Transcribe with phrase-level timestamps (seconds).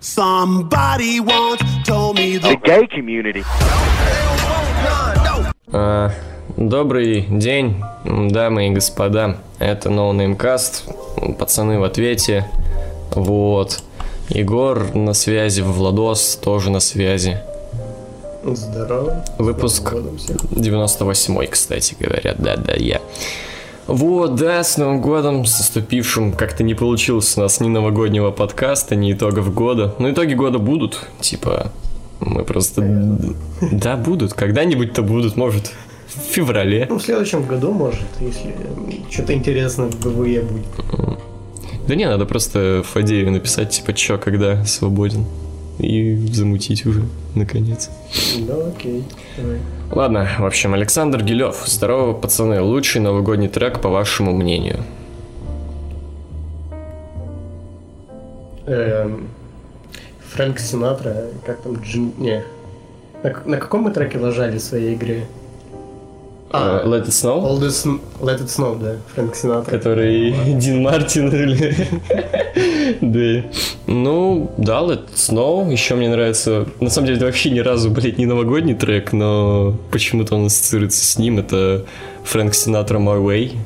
[0.00, 3.44] Somebody once told me the gay community.
[5.72, 6.12] А,
[6.56, 9.38] добрый день, дамы и господа.
[9.58, 11.34] Это No Name Cast.
[11.36, 12.48] Пацаны в ответе.
[13.10, 13.82] Вот.
[14.28, 17.38] Егор на связи, Владос тоже на связи.
[18.44, 19.24] Здорово.
[19.38, 19.94] Выпуск
[20.52, 22.34] 98 кстати говоря.
[22.38, 23.00] Да-да, я.
[23.88, 26.32] Вот, да, с Новым годом, с наступившим.
[26.32, 29.94] Как-то не получилось у нас ни новогоднего подкаста, ни итогов года.
[29.98, 31.72] Но итоги года будут, типа,
[32.20, 32.82] мы просто...
[33.72, 35.72] Да, будут, когда-нибудь-то будут, может,
[36.06, 36.86] в феврале.
[36.90, 38.54] Ну, в следующем году, может, если
[39.10, 40.66] что-то интересное в ГВЕ будет.
[41.86, 45.24] Да не, надо просто Фадееву написать, типа, чё, когда свободен.
[45.78, 47.90] И замутить уже, наконец.
[48.40, 49.04] Да, окей,
[49.36, 49.58] давай.
[49.92, 51.62] Ладно, в общем, Александр Гилев.
[51.66, 52.60] Здорово, пацаны.
[52.60, 54.84] Лучший новогодний трек, по вашему мнению?
[58.66, 59.28] Эм,
[60.32, 62.12] Фрэнк Синатра, как там, Джин...
[62.18, 62.42] Не.
[63.22, 65.26] На, на каком мы треке ложали в своей игре?
[66.50, 67.42] А, Let It Snow?
[67.42, 67.84] All this...
[68.20, 69.70] Let It Snow, да, Фрэнк Синатра.
[69.70, 71.76] Который Дин Мартин или...
[73.00, 73.48] Да.
[73.86, 75.70] Ну, да, Let It Snow.
[75.70, 76.66] Еще мне нравится...
[76.80, 81.04] На самом деле, это вообще ни разу, блядь, не новогодний трек, но почему-то он ассоциируется
[81.04, 81.38] с ним.
[81.38, 81.84] Это
[82.24, 83.56] Фрэнк Синатра My Way.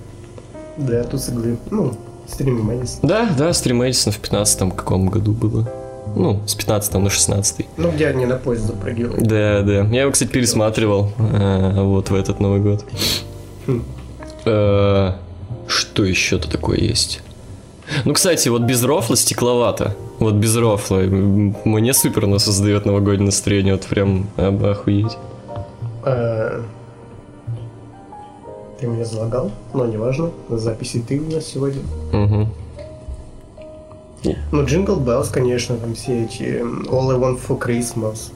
[0.76, 1.56] Да, тут сыграли.
[1.70, 1.92] Ну,
[2.26, 3.00] стрим Мэдисон.
[3.02, 5.68] Да, да, стрим Эдисон в 15-м каком году было.
[6.14, 9.22] Ну, с 15 на 16 Ну, где они на поезд запрыгивают.
[9.26, 9.82] Да, да.
[9.90, 12.84] Я его, кстати, пересматривал э, вот в этот Новый год.
[13.66, 13.82] Хм.
[14.44, 15.12] Э,
[15.66, 17.22] Что еще-то такое есть?
[18.04, 19.94] Ну, кстати, вот без рофла стекловато.
[20.18, 20.98] Вот без рофла.
[20.98, 23.74] Мне супер оно создает новогоднее настроение.
[23.74, 25.16] Вот прям об- охуеть.
[26.04, 26.60] Э,
[28.80, 30.30] Ты меня залагал, но неважно.
[30.48, 31.82] Записи ты у нас сегодня.
[34.24, 36.42] Ну, Jingle Bells, конечно, там все эти
[36.88, 38.30] All I Want for Christmas.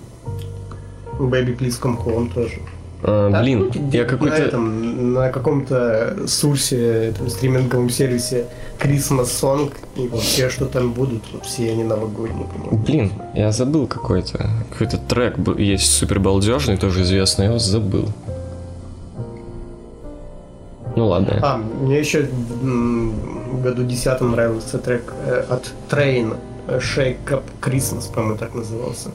[1.18, 2.58] Baby Please Come Home тоже.
[3.02, 4.36] А, А, блин, ну, я На, какой-то...
[4.36, 8.46] этом, на каком-то сурсе, этом, стриминговом сервисе
[8.80, 12.78] Christmas Song, и вот все, что там будут, вот все они новогодние, по-моему.
[12.84, 14.50] Блин, я забыл какой-то.
[14.72, 18.08] Какой-то трек был- есть супер балдежный, тоже известный, я его забыл.
[20.96, 21.38] Ну ладно.
[21.42, 26.36] А, мне еще в году десятом нравился трек э, от Train,
[26.68, 29.10] э, Shake Up Christmas, по-моему, так назывался.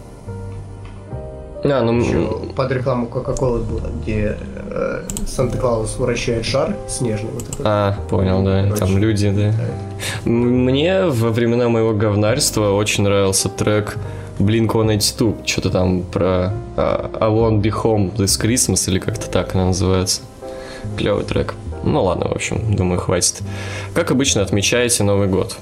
[1.63, 4.35] А, ну, Еще под рекламу Кока-Колы было, где
[4.69, 7.29] э, Санта-Клаус вращает шар снежный.
[7.31, 7.61] Вот этот.
[7.63, 8.63] А, понял, да.
[8.63, 9.51] Короче, Там люди, да.
[9.51, 10.29] да.
[10.29, 13.97] Мне во времена моего говнарства очень нравился трек
[14.39, 15.45] Blink-182.
[15.45, 20.21] Что-то там про а, I won't be home this Christmas или как-то так она называется.
[20.97, 21.53] Клевый трек.
[21.83, 23.41] Ну ладно, в общем, думаю, хватит.
[23.93, 25.57] Как обычно отмечаете Новый год?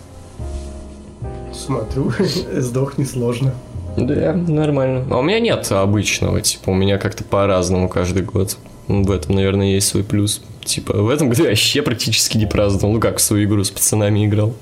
[1.54, 2.12] Смотрю,
[2.54, 3.54] сдохни сложно.
[3.98, 5.06] Да, нормально.
[5.10, 8.58] А у меня нет обычного, типа, у меня как-то по-разному каждый год.
[8.88, 10.42] В этом, наверное, есть свой плюс.
[10.64, 12.94] Типа, в этом году я вообще практически не праздновал.
[12.94, 14.54] Ну как, в свою игру с пацанами играл.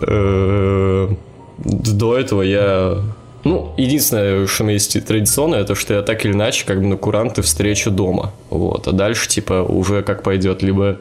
[0.00, 1.08] Э,
[1.58, 3.02] До этого я...
[3.44, 6.86] Ну, единственное, что у меня есть традиционно, это что я так или иначе, как бы
[6.86, 8.32] на куранты встречу дома.
[8.50, 8.86] Вот.
[8.86, 10.62] А дальше, типа, уже как пойдет.
[10.62, 10.98] Либо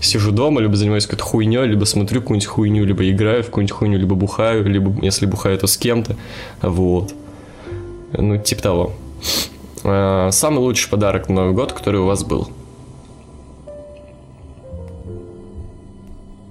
[0.00, 3.98] сижу дома, либо занимаюсь какой-то хуйней, либо смотрю какую-нибудь хуйню, либо играю в какую-нибудь хуйню,
[3.98, 6.16] либо бухаю, либо, если бухаю, то с кем-то.
[6.62, 7.12] Вот.
[8.16, 8.92] Ну, типа того.
[9.84, 12.48] А, Самый лучший подарок на Новый год, который у вас был.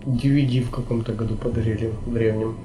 [0.06, 2.57] DVD в каком-то году подарили в древнем.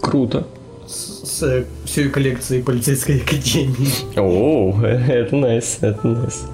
[0.00, 0.46] Круто.
[0.86, 3.88] С, с, всей коллекцией полицейской академии.
[4.16, 6.44] О, это найс, это найс.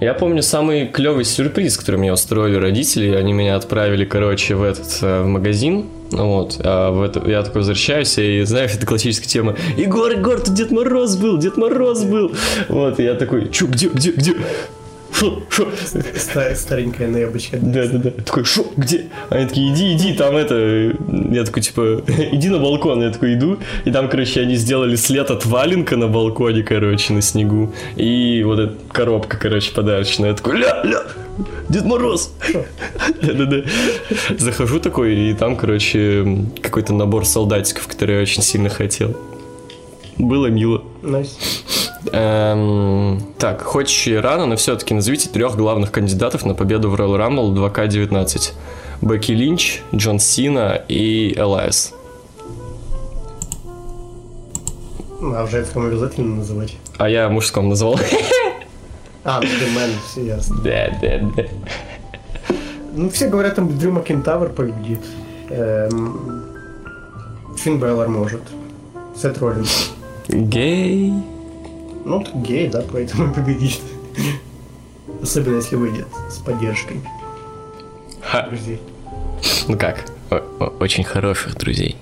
[0.00, 3.14] Я помню самый клевый сюрприз, который мне устроили родители.
[3.14, 5.86] Они меня отправили, короче, в этот э, в магазин.
[6.12, 9.56] Вот, а в это, я такой возвращаюсь, и знаешь, это классическая тема.
[9.76, 12.32] Егор, Егор, тут Дед Мороз был, Дед Мороз был.
[12.68, 14.36] Вот, и я такой, чё, где, где, где?
[15.18, 15.66] Шо, шо?
[16.16, 17.56] Ста- Старенькая ноябочка.
[17.60, 18.10] Да, да, да.
[18.10, 19.06] Такой, шо, где?
[19.30, 20.94] Они такие, иди, иди, там это...
[21.32, 22.02] Я такой, типа,
[22.32, 23.02] иди на балкон.
[23.02, 23.58] Я такой, иду.
[23.84, 27.72] И там, короче, они сделали след от валенка на балконе, короче, на снегу.
[27.96, 30.30] И вот эта коробка, короче, подарочная.
[30.30, 31.02] Я такой, ля, ля,
[31.68, 32.32] Дед Мороз.
[33.22, 33.62] Да-да-да.
[34.38, 39.16] Захожу такой, и там, короче, какой-то набор солдатиков, который я очень сильно хотел.
[40.16, 40.84] Было мило.
[41.02, 41.36] Nice.
[42.12, 47.16] Эм, так, хоть и рано, но все-таки назовите трех главных кандидатов на победу в Royal
[47.16, 48.52] Rumble 2К19.
[49.02, 51.94] Бекки Линч, Джон Сина и Элайас.
[55.20, 56.76] А в женском обязательно называть?
[56.96, 57.98] А я мужском назвал.
[59.24, 60.56] А, ну, The Man, все ясно.
[60.62, 61.44] Да, да, да.
[62.94, 65.00] Ну, все говорят, там Дрю Макентавр победит.
[65.50, 66.44] Эм,
[67.56, 68.40] Финн Беллар может.
[69.20, 69.90] Сет Роллинс.
[70.28, 71.12] Гей.
[72.08, 73.80] Ну, так гей, да, поэтому и победит.
[75.22, 77.02] Особенно если выйдет с поддержкой
[78.22, 78.46] Ха.
[78.48, 78.80] друзей.
[79.68, 80.04] Ну как?
[80.30, 81.96] О- очень хороших друзей.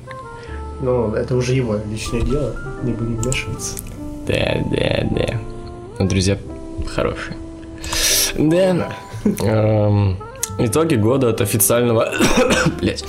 [0.80, 2.54] Ну, это уже его личное дело,
[2.84, 3.78] не будем вмешиваться.
[4.28, 5.40] Да, да, да.
[5.98, 6.38] Ну, друзья
[6.86, 7.36] хорошие.
[8.36, 8.92] Да.
[9.40, 10.18] Эм,
[10.58, 12.12] Итоги года от официального
[12.80, 13.04] блядь,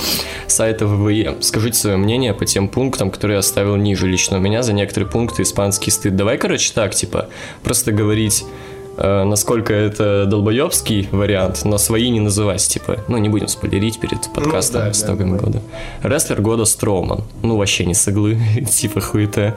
[0.51, 1.37] сайта ВВЕ.
[1.41, 4.07] Скажите свое мнение по тем пунктам, которые я оставил ниже.
[4.07, 6.15] Лично у меня за некоторые пункты испанский стыд.
[6.15, 7.29] Давай, короче, так, типа,
[7.63, 8.45] просто говорить,
[8.97, 14.21] э, насколько это долбоебский вариант, но свои не называть, типа, ну, не будем спойлерить перед
[14.33, 15.45] подкастом да, с да, итогами давай.
[15.45, 15.61] года.
[16.03, 17.23] Рестлер года Строуман.
[17.43, 18.39] Ну, вообще не с иглы,
[18.69, 19.55] типа, хуета.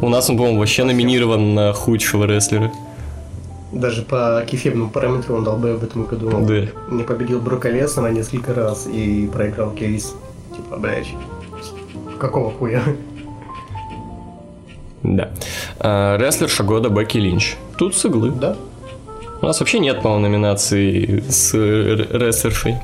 [0.00, 2.72] У нас он, по-моему, вообще номинирован на худшего рестлера.
[3.72, 6.30] Даже по кефирному параметру он долбоеб в этом году.
[6.30, 6.66] Да.
[6.90, 10.14] Не победил Брока Леснера несколько раз и проиграл кейс.
[10.60, 11.08] Типа, блядь,
[12.18, 12.82] какого хуя?
[15.02, 15.30] Да.
[15.78, 17.56] А, рестлерша года Бекки Линч.
[17.78, 18.30] Тут с иглы.
[18.30, 18.56] Да?
[19.40, 22.76] У нас вообще нет, по-моему, номинации с рестлершей.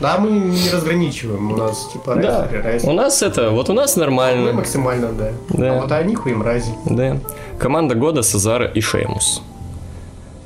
[0.00, 1.52] Да, мы не разграничиваем.
[1.52, 2.42] У нас типа Да.
[2.42, 2.92] рестлеры, рестлеры.
[2.92, 4.52] У нас это, вот у нас Мы нормально.
[4.52, 5.30] максимально, да.
[5.50, 5.76] Да.
[5.78, 6.72] А вот они хуй мрази.
[6.86, 7.18] Да.
[7.58, 9.42] Команда года Сезаро и Шеймус.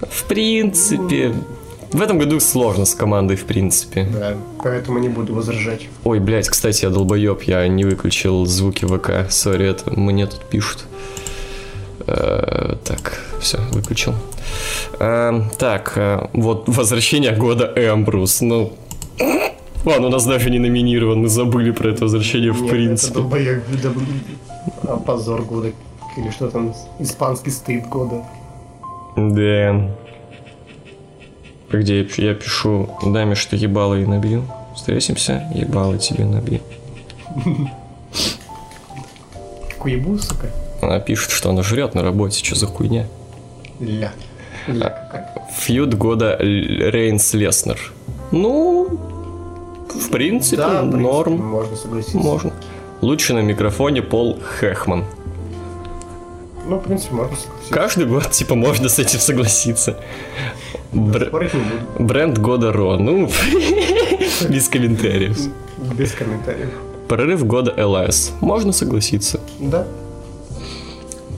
[0.01, 1.33] В принципе,
[1.95, 4.05] в этом году сложно с командой, в принципе.
[4.13, 5.89] Да, поэтому не буду возражать.
[6.03, 9.31] Ой, блядь, кстати, я долбоеб, я не выключил звуки ВК.
[9.31, 10.87] Sorry, это мне тут пишут.
[12.07, 14.13] Э, так, все, выключил.
[14.99, 18.41] Э, так, э, вот возвращение года Эмбрус.
[18.41, 18.73] Ну,
[19.85, 23.13] ладно, у нас даже не номинирован, мы забыли про это возвращение в Нет, принципе.
[23.13, 25.71] Это долбоёб, позор года.
[26.17, 28.25] Или что там, испанский стыд года.
[29.17, 29.91] Да.
[31.81, 34.45] Где я, пи- я пишу даме, что ебало и набью.
[34.75, 36.61] Встретимся, ебало тебе набью.
[39.79, 40.47] Куебу, сука.
[40.83, 43.07] Она пишет, что она жрет на работе, что за хуйня.
[43.81, 44.13] Ля.
[44.67, 45.49] Ля какая.
[45.59, 47.79] Фьюд года Рейнс Леснер.
[48.31, 48.89] Ну,
[49.89, 51.37] в принципе, Да, в принципе, норм.
[51.37, 52.17] можно согласиться.
[52.19, 52.53] Можно.
[53.01, 55.05] Лучше на микрофоне Пол Хехман.
[56.67, 57.75] Ну, в принципе, можно согласиться.
[57.75, 59.99] Каждый год, типа, можно с этим согласиться.
[60.95, 61.51] Бр-.
[61.99, 62.97] Бренд года Ро.
[62.97, 63.29] Ну,
[64.49, 65.39] без комментариев.
[65.97, 66.71] Без комментариев.
[67.09, 68.33] Прорыв года ЛС.
[68.41, 69.41] Можно согласиться.
[69.59, 69.87] Да.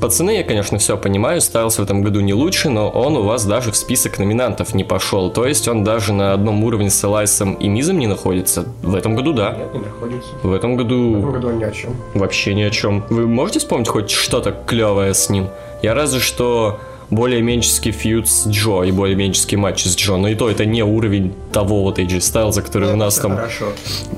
[0.00, 3.46] Пацаны, я, конечно, все понимаю, Стайлс в этом году не лучше, но он у вас
[3.46, 5.30] даже в список номинантов не пошел.
[5.30, 8.66] То есть он даже на одном уровне с Элайсом и Мизом не находится.
[8.82, 9.56] В этом году да.
[9.56, 10.28] Нет, не находится.
[10.42, 11.96] В этом В этом году году ни о чем.
[12.12, 13.04] вообще ни о чем.
[13.08, 15.48] Вы можете вспомнить хоть что-то клевое с ним?
[15.82, 16.78] Я разве что
[17.10, 20.64] более менческий фьюд с Джо и более менческий матч с Джо, но и то это
[20.64, 23.36] не уровень того вот AJ Styles, который у нас Это там...
[23.36, 23.66] Хорошо.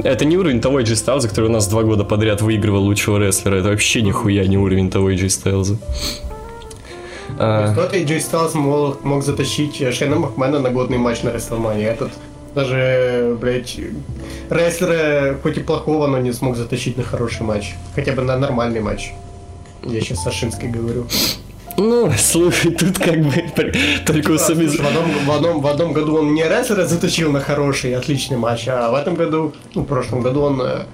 [0.02, 3.56] Это не уровень того AJ Styles, который у нас два года подряд выигрывал лучшего рестлера.
[3.56, 5.76] Это вообще нихуя не уровень того AJ Styles.
[7.38, 11.84] А, Кто-то Джей Стайлз мог, мог затащить э, Шейна Макмена на годный матч на Рестлмане.
[11.84, 12.10] Этот
[12.54, 13.78] даже, блядь,
[14.50, 17.74] рестлера хоть и плохого, но не смог затащить на хороший матч.
[17.94, 19.12] Хотя бы на нормальный матч.
[19.84, 21.06] Я сейчас о Шинской говорю.
[21.78, 23.32] Ну, слушай, тут как бы
[24.04, 24.66] только у Сами...
[24.66, 28.66] В, одном, в, одном, в одном году он не рестлера затащил на хороший, отличный матч,
[28.68, 30.84] а в этом году, ну, в прошлом году он э,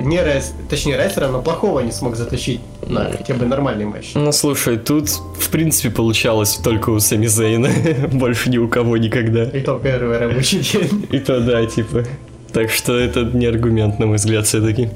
[0.00, 4.12] не рес, точнее рестлера, но плохого не смог затащить на хотя бы нормальный матч.
[4.14, 7.70] Ну, слушай, тут, в принципе, получалось только у Сами Зейна.
[8.12, 9.44] Больше ни у кого никогда.
[9.44, 11.06] И то первый рабочий день.
[11.10, 12.04] И то да, типа.
[12.52, 14.90] Так что это не аргумент, на мой взгляд, все-таки.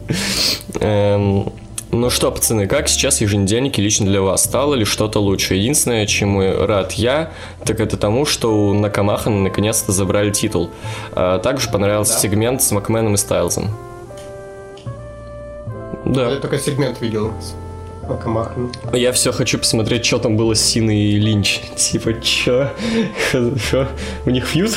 [0.80, 1.52] Эм,
[1.94, 4.44] ну что, пацаны, как сейчас еженедельники лично для вас?
[4.44, 5.54] Стало ли что-то лучше?
[5.54, 7.32] Единственное, чему рад я,
[7.64, 10.70] так это тому, что у Накамахана наконец-то забрали титул.
[11.12, 12.18] А также понравился Да.
[12.20, 13.70] сегмент с Макменом и Стайлзом.
[16.06, 16.30] Да.
[16.30, 17.54] Я только сегмент видел с
[18.08, 18.72] Макамахом.
[18.92, 21.60] Я все хочу посмотреть, что там было с Синой и Линч.
[21.76, 22.70] Типа, чё?
[24.26, 24.76] У них фьюз?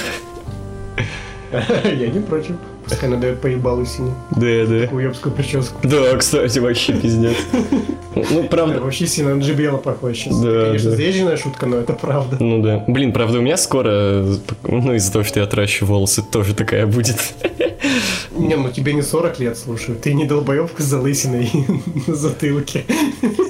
[1.83, 2.55] Я не против.
[2.87, 4.13] Пускай надает поебалу сине.
[4.31, 4.95] Да, да.
[4.95, 5.79] Уебскую прическу.
[5.83, 7.35] Да, кстати, вообще пиздец.
[8.13, 10.39] Ну, Да, правда, Вообще сильно на Джибела похож сейчас.
[10.39, 10.95] Да, Конечно, да.
[10.95, 12.37] заезженная шутка, но это правда.
[12.39, 12.83] Ну да.
[12.87, 14.23] Блин, правда, у меня скоро,
[14.63, 17.17] ну, из-за того, что я отращу волосы, тоже такая будет.
[18.37, 19.95] Не, ну тебе не 40 лет, слушай.
[19.95, 21.49] Ты не долбоебка с залысиной
[22.07, 22.85] на затылке.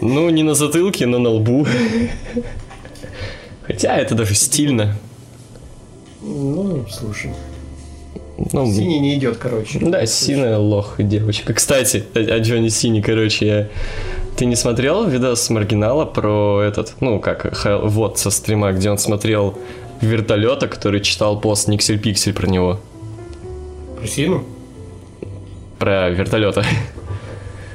[0.01, 1.67] Ну, не на затылке, но на лбу.
[3.63, 4.95] Хотя это даже стильно.
[6.21, 7.31] Ну, слушай.
[8.37, 9.79] Ну, Синий не идет, короче.
[9.79, 11.53] да, синяя лох девочка.
[11.53, 13.67] Кстати, о Джонни Сини, короче, я...
[14.35, 18.97] Ты не смотрел видос с маргинала про этот, ну, как, вот со стрима, где он
[18.97, 19.57] смотрел
[20.01, 22.79] вертолета, который читал пост Никсель Пиксель про него?
[23.97, 24.43] Про сину?
[25.79, 26.65] Про вертолета.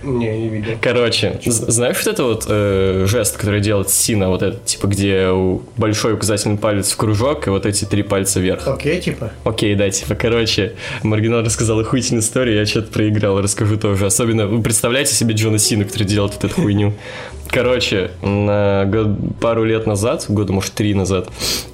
[0.02, 0.78] Не, не видел.
[0.80, 5.28] Короче, знаешь вот это вот э, жест, который делает Сина, вот этот, типа, где
[5.76, 8.66] большой указательный палец в кружок и вот эти три пальца вверх.
[8.66, 9.32] Окей, типа.
[9.44, 14.06] Окей, да, типа, короче, Маргинал рассказал охуительную историю, я что-то проиграл, расскажу тоже.
[14.06, 16.94] Особенно, вы представляете себе Джона Сина, который делает вот эту хуйню.
[17.50, 21.28] Короче, на год- пару лет назад, года, может, три назад,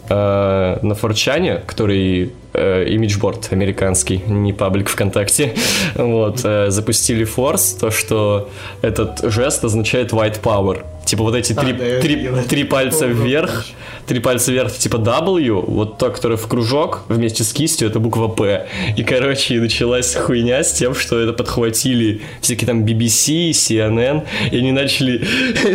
[0.09, 5.55] э, на Форчане, который э, имиджборд американский, не паблик ВКонтакте,
[5.95, 8.49] вот, э, запустили форс, то, что
[8.81, 10.83] этот жест означает white power.
[11.07, 13.65] Типа вот эти А, три, да, я три, три пальца Помню, вверх, помню.
[14.09, 18.27] три пальца вверх, типа W, вот то, которое в кружок, вместе с кистью, это буква
[18.27, 18.67] П.
[18.97, 24.73] И, короче, началась хуйня с тем, что это подхватили всякие там BBC, CNN, и они
[24.73, 25.25] начали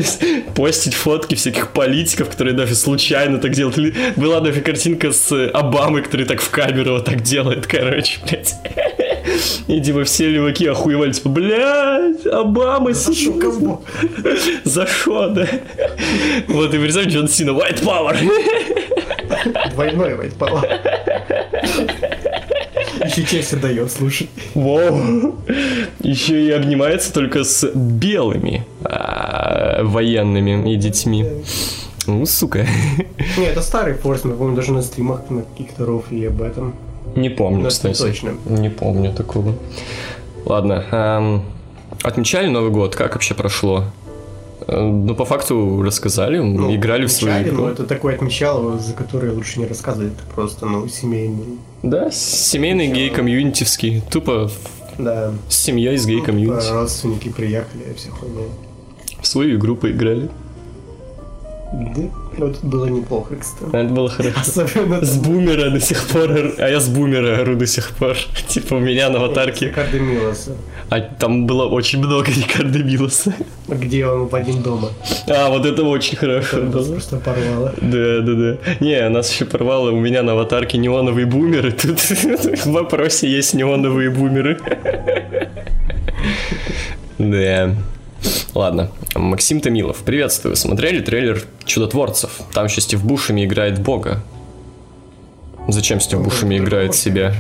[0.55, 3.95] постить фотки всяких политиков, которые даже случайно так делают.
[4.17, 8.53] Была даже картинка с Обамой, который так в камеру вот так делает, короче, блядь.
[9.67, 13.83] И типа все леваки охуевали, типа, блядь, Обама Шо, кого?
[14.63, 15.47] За шо, да?
[16.47, 18.17] Вот, и представь, Джон Сина, White Power.
[19.71, 20.61] Двойной white power.
[23.05, 24.29] Еще честь дает, слушай.
[24.53, 25.35] Воу.
[25.99, 31.25] Еще и обнимается только с белыми а, военными и детьми.
[32.07, 32.65] Ну, сука.
[33.37, 36.75] Не, это старый форс, мы помню даже на стримах на каких-то рофли об этом.
[37.15, 37.97] Не помню, Ну, кстати.
[37.97, 38.33] точно.
[38.45, 39.53] Не помню такого.
[40.45, 40.83] Ладно.
[40.91, 41.43] эм,
[42.03, 42.95] отмечали Новый год?
[42.95, 43.83] Как вообще прошло?
[44.67, 47.63] Э, Ну, по факту рассказали, Ну, играли в свою игру.
[47.63, 51.57] но это такое отмечало, за которое лучше не рассказывать, это просто, ну, семейный.
[51.83, 54.01] Да, семейный гей-комьюнитивский.
[54.09, 54.49] Тупо
[54.97, 55.31] Да.
[55.49, 56.71] с семьей, с гей-комьюнити.
[56.71, 58.43] Родственники приехали, все хуйня.
[59.21, 60.29] В свою игру поиграли.
[61.73, 62.01] Да,
[62.37, 63.75] ну, это было неплохо, кстати.
[63.75, 64.39] Это было хорошо.
[64.39, 68.15] Особенно С бумера до сих пор, а я с бумера ору до сих пор.
[68.47, 69.67] Типа у меня на аватарке.
[69.67, 70.55] Рикардо Милоса.
[70.89, 73.33] А там было очень много Рикардо Милоса.
[73.67, 74.89] Где он в один дома.
[75.27, 76.93] А, вот это очень хорошо Нас было.
[76.93, 77.73] просто порвало.
[77.81, 78.57] Да, да, да.
[78.79, 81.71] Не, нас еще порвало, у меня на аватарке неоновые бумеры.
[81.71, 81.99] Тут
[82.65, 84.57] в вопросе есть неоновые бумеры.
[87.17, 87.75] Да.
[88.53, 88.91] Ладно.
[89.15, 89.97] Максим Томилов.
[89.99, 90.55] Приветствую.
[90.55, 92.41] Смотрели трейлер Чудотворцев?
[92.53, 94.21] Там еще Стив Бушеми играет Бога.
[95.67, 97.33] Зачем Стив Бушеми играет себя?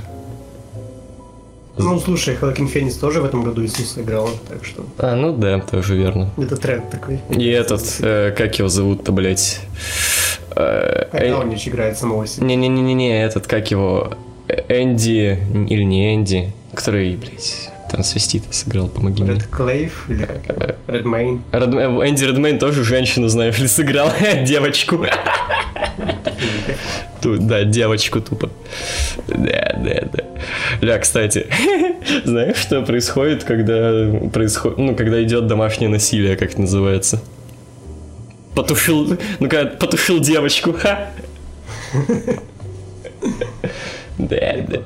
[1.77, 5.59] Ну, слушай, Хоакин Феникс тоже в этом году Иисуса играл, так что А, ну да,
[5.59, 6.29] тоже верно.
[6.37, 7.19] это тренд такой.
[7.29, 9.61] И этот, э, как его зовут-то, блядь?
[10.55, 12.45] Э, Эй- играет самого себя.
[12.45, 14.13] Не-не-не-не, этот, как его,
[14.47, 19.33] Э, Энди, или не Энди, который, блядь, трансвестита сыграл, помоги мне.
[19.33, 20.61] Ред Клейв или как его?
[20.87, 24.11] Ред э, Энди Редмейн тоже женщину, знаешь ли, сыграл,
[24.45, 25.05] девочку.
[27.21, 28.49] Тут, да, девочку тупо.
[29.27, 30.23] Да, да, да.
[30.81, 31.47] Ля, кстати,
[32.25, 37.21] знаешь, что происходит, когда происходит, ну, когда идет домашнее насилие, как это называется?
[38.55, 41.09] Потушил, ну, когда потушил девочку, ха.
[44.17, 44.81] Да, да,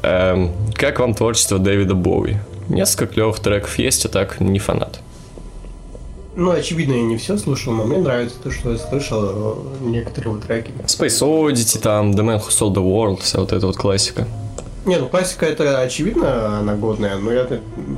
[0.00, 2.36] Как вам творчество Дэвида Боуи?
[2.68, 5.00] Несколько клевых треков есть, а так не фанат.
[6.36, 10.34] Ну, очевидно, я не все слушал, но мне нравится то, что я слышал, э, некоторые
[10.34, 10.70] вот треки.
[10.86, 14.28] Space Oddity, там, The Man Who Sold the World, вся вот эта вот классика.
[14.86, 17.46] Не, ну классика это очевидно, она годная, но я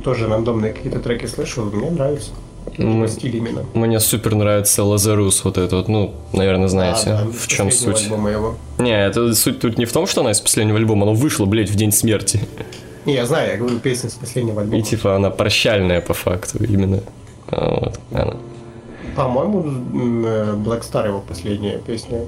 [0.03, 2.31] тоже рандомные какие-то треки слышал, мне нравится.
[2.77, 3.65] Мы- Стиль именно.
[3.73, 8.03] Мне супер нравится Лазарус, вот это вот, ну, наверное, знаете, А, да, в чем суть.
[8.03, 8.55] его.
[8.77, 11.69] Не, это суть тут не в том, что она из последнего альбома, она вышла, блядь,
[11.69, 12.41] в день смерти.
[13.05, 14.79] Не, я знаю, я говорю песни с последнего альбома.
[14.79, 17.01] И типа она прощальная по факту именно.
[17.47, 18.35] А, Вот, она.
[19.15, 22.25] По-моему, м, э, Black Star его последняя песня,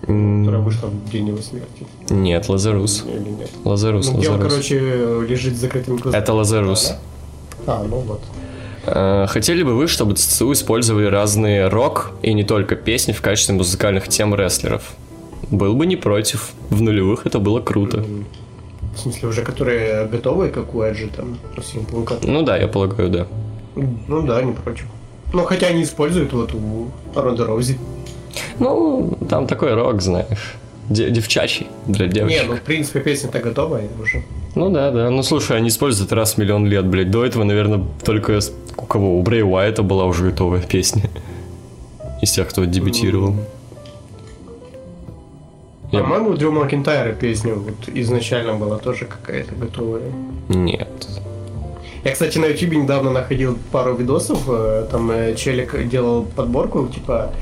[0.00, 1.86] которая вышла в день его смерти.
[2.10, 3.04] Нет, Лазарус.
[3.06, 3.50] Или нет?
[3.64, 4.52] Лазарус, Ну, где он, Лазарус.
[4.52, 4.78] короче,
[5.26, 6.22] лежит с закрытыми глазами.
[6.22, 6.92] Это Лазарус.
[7.66, 8.20] А, ну вот.
[8.86, 13.54] Э, Хотели бы вы, чтобы ЦЦУ использовали разные рок и не только песни в качестве
[13.54, 14.94] музыкальных тем рестлеров?
[15.50, 16.50] Был бы не против.
[16.70, 18.04] В нулевых это было круто.
[18.94, 22.14] В смысле, уже которые готовые, как у Эджи, там, Симпунка.
[22.22, 23.26] Ну да, я полагаю, да.
[23.74, 24.86] Ну да, не против.
[25.32, 27.78] Ну, хотя они используют вот у Ронда Роузи.
[28.58, 30.54] Ну, там такой рок, знаешь.
[30.88, 32.44] Де- девчачий для Не, девочек.
[32.48, 34.22] ну, в принципе, песня-то готовая уже.
[34.54, 35.10] Ну да, да.
[35.10, 37.10] Ну слушай, они используют раз в миллион лет, блядь.
[37.10, 38.38] До этого, наверное, только
[38.76, 39.18] у кого?
[39.18, 41.02] У Брэй Уайта была уже готовая песня.
[42.22, 43.34] Из тех, кто дебютировал.
[45.92, 50.02] Я- По-моему, у Дрю Макинтайра песня вот изначально была тоже какая-то готовая.
[50.48, 50.88] Нет.
[52.04, 57.32] Я, кстати, на YouTube недавно находил пару видосов, э, там э, челик делал подборку, типа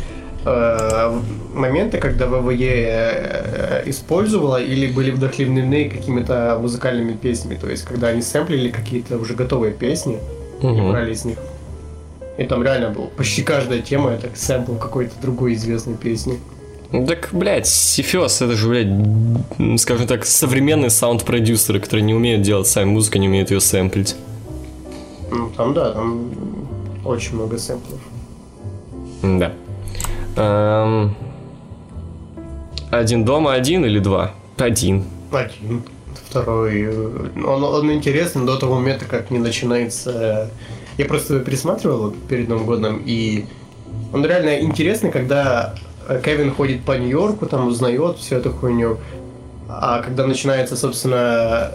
[1.55, 8.21] моменты, когда ВВЕ э, использовала или были вдохновлены какими-то музыкальными песнями, то есть когда они
[8.23, 10.19] сэмплили какие-то уже готовые песни
[10.61, 10.91] и Мгм.
[10.91, 11.39] брали из них.
[12.37, 16.39] И там реально был почти каждая тема это сэмпл какой-то другой известной песни.
[17.07, 22.87] Так, блядь, Сифиос, это же, блядь, скажем так, современные саунд-продюсеры, которые не умеют делать сами
[22.91, 24.15] музыку, не умеют ее сэмплить.
[25.31, 26.31] Ну, там да, там
[27.05, 27.99] очень много сэмплов.
[29.23, 29.53] Да.
[30.37, 31.15] Эм,
[32.91, 34.33] Один дома один или два?
[34.57, 35.05] Один.
[35.33, 35.83] Один.
[36.29, 36.89] Второй.
[37.45, 40.51] Он, он интересный до того момента, как не начинается.
[40.99, 43.47] Я просто пересматривал перед Новым годом, и
[44.13, 45.75] он реально интересный, когда
[46.25, 48.99] Кевин ходит по Нью-Йорку, там узнает всю эту хуйню.
[49.69, 51.73] А когда начинается, собственно,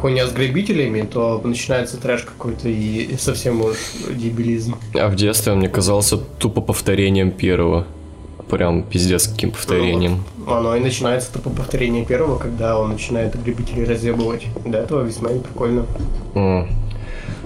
[0.00, 3.76] хуйня с грабителями, то начинается трэш какой-то и совсем уж
[4.10, 4.76] дебилизм.
[4.94, 7.86] А в детстве он мне казался тупо повторением первого.
[8.50, 10.22] Прям пиздец каким повторением.
[10.46, 14.46] Оно и начинается тупо повторение первого, когда он начинает грабителей разъебывать.
[14.64, 15.84] До этого весьма прикольно.
[16.34, 16.68] М.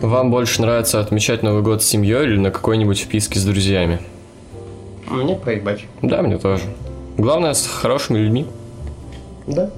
[0.03, 4.01] Вам больше нравится отмечать Новый год с семьей или на какой-нибудь вписке с друзьями?
[5.09, 5.87] Мне проебать.
[6.03, 6.65] Да, мне тоже.
[7.17, 8.47] Главное, с хорошими людьми.
[9.47, 9.71] Да.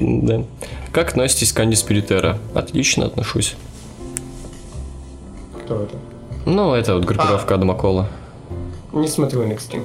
[0.00, 0.44] Да.
[0.92, 2.38] Как относитесь к Анди Спиритера?
[2.54, 3.56] Отлично отношусь.
[5.64, 5.96] Кто это?
[6.44, 8.08] Ну, это вот группировка Адама Кола.
[8.92, 9.84] Не смотрю NXT.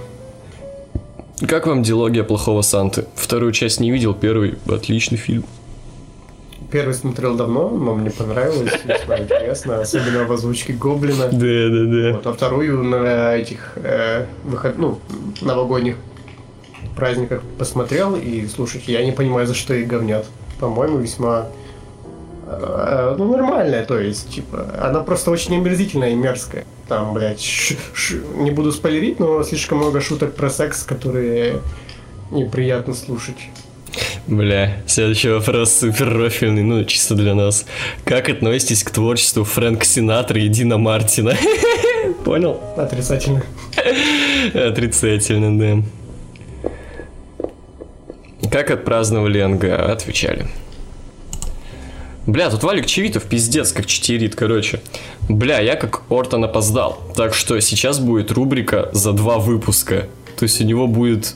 [1.48, 3.06] Как вам дилогия плохого Санты?
[3.16, 5.44] Вторую часть не видел, первый отличный фильм.
[6.72, 11.28] Первый смотрел давно, но мне понравилось, весьма интересно, особенно в озвучке Гоблина.
[11.30, 12.14] Да, да, да.
[12.14, 15.00] Вот, а вторую на этих э, выход, ну,
[15.42, 15.98] новогодних
[16.96, 20.26] праздниках посмотрел, и слушайте, я не понимаю, за что их говнят.
[20.60, 21.48] По-моему, весьма
[22.48, 26.66] э, ну, нормальная, то есть, типа, она просто очень омерзительная и мерзкая.
[26.88, 31.62] Там, блядь, ш- ш- не буду спойлерить, но слишком много шуток про секс, которые
[32.32, 33.38] неприятно слушать.
[34.28, 37.66] Бля, следующий вопрос супер рофильный, ну, чисто для нас.
[38.06, 41.36] Как относитесь к творчеству Фрэнка Синатра и Дина Мартина?
[42.24, 42.60] Понял?
[42.78, 43.44] Отрицательно.
[44.54, 45.84] Отрицательно, да.
[48.52, 49.92] Как отпраздновали НГА?
[49.92, 50.48] Отвечали.
[52.28, 54.82] Бля, тут Валик Чевитов пиздец как читерит, короче.
[55.28, 57.02] Бля, я как Ортон опоздал.
[57.16, 60.08] Так что сейчас будет рубрика за два выпуска.
[60.38, 61.36] То есть у него будет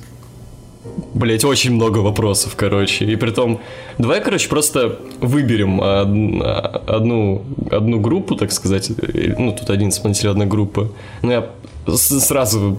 [1.13, 3.05] Блять, очень много вопросов, короче.
[3.05, 3.59] И при том,
[3.97, 8.91] давай, короче, просто выберем од- одну, одну группу, так сказать.
[9.37, 10.89] Ну, тут один исполнитель, одна группа.
[11.21, 11.49] Ну, я
[11.87, 12.77] сразу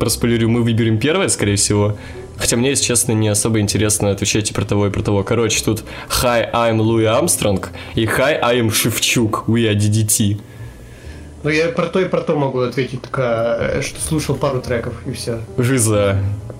[0.00, 1.96] проспойлерю, мы выберем первое, скорее всего.
[2.38, 5.22] Хотя мне, если честно, не особо интересно отвечать и про того, и про того.
[5.22, 5.84] Короче, тут
[6.22, 10.40] Hi, I'm Луи Армстронг и Hi, I'm Шевчук, We are DDT.
[11.42, 14.94] Ну, я про то и про то могу ответить, только э, что слушал пару треков,
[15.06, 15.40] и все.
[15.56, 16.18] Жиза,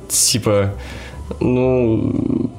[0.08, 0.74] типа,
[1.40, 2.50] ну,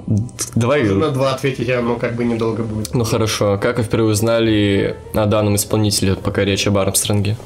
[0.56, 0.84] давай...
[0.84, 2.94] На два ответить, а ну как бы недолго будет.
[2.94, 7.38] Ну хорошо, как вы впервые узнали о данном исполнителе, пока речь об Армстронге?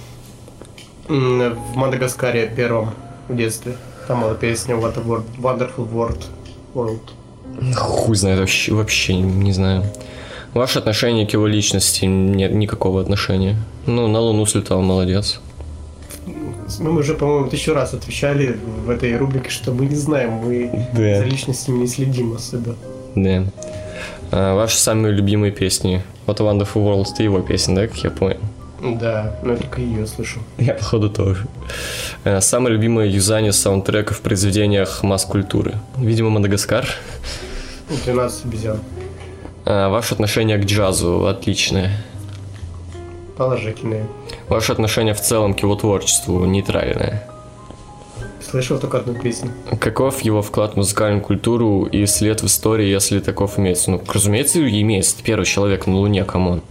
[1.08, 2.92] В Мадагаскаре первом
[3.28, 3.76] в детстве.
[4.08, 6.24] Там была песня What a World, Wonderful World.
[6.74, 7.00] World.
[7.76, 9.84] Хуй знает, вообще, вообще не знаю.
[10.54, 13.58] Ваше отношение к его личности нет никакого отношения.
[13.86, 15.40] Ну, на Луну слетал, молодец.
[16.80, 20.88] Ну, мы уже, по-моему, тысячу раз отвечали в этой рубрике, что мы не знаем, мы
[20.94, 21.18] Да.
[21.20, 22.76] за личностями не следим особо.
[23.16, 23.44] Да.
[24.32, 26.02] А, ваши самые любимые песни.
[26.26, 28.38] Вот Wonderful World это его песня, да, как я понял?
[28.82, 30.40] Да, но я только ее слышу.
[30.58, 31.46] Я, походу, тоже.
[32.24, 35.76] А, Самое любимое юзание саундтрека в произведениях масс-культуры.
[35.98, 36.88] Видимо, Мадагаскар.
[38.06, 38.80] 12 обезьян.
[39.66, 41.92] А, Ваше отношение к джазу отличное.
[43.38, 44.08] Положительные.
[44.50, 47.28] Ваше отношение в целом к его творчеству нейтральное.
[48.42, 49.52] Слышал только одну песню.
[49.80, 53.92] Каков его вклад в музыкальную культуру и след в истории, если таков имеется?
[53.92, 55.16] Ну, разумеется, имеется.
[55.16, 56.62] Это первый человек на Луне, come on.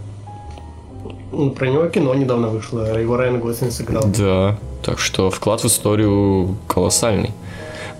[1.31, 4.03] Ну, Про него кино недавно вышло, его Райан Гослинг сыграл.
[4.05, 7.31] Да, так что вклад в историю колоссальный.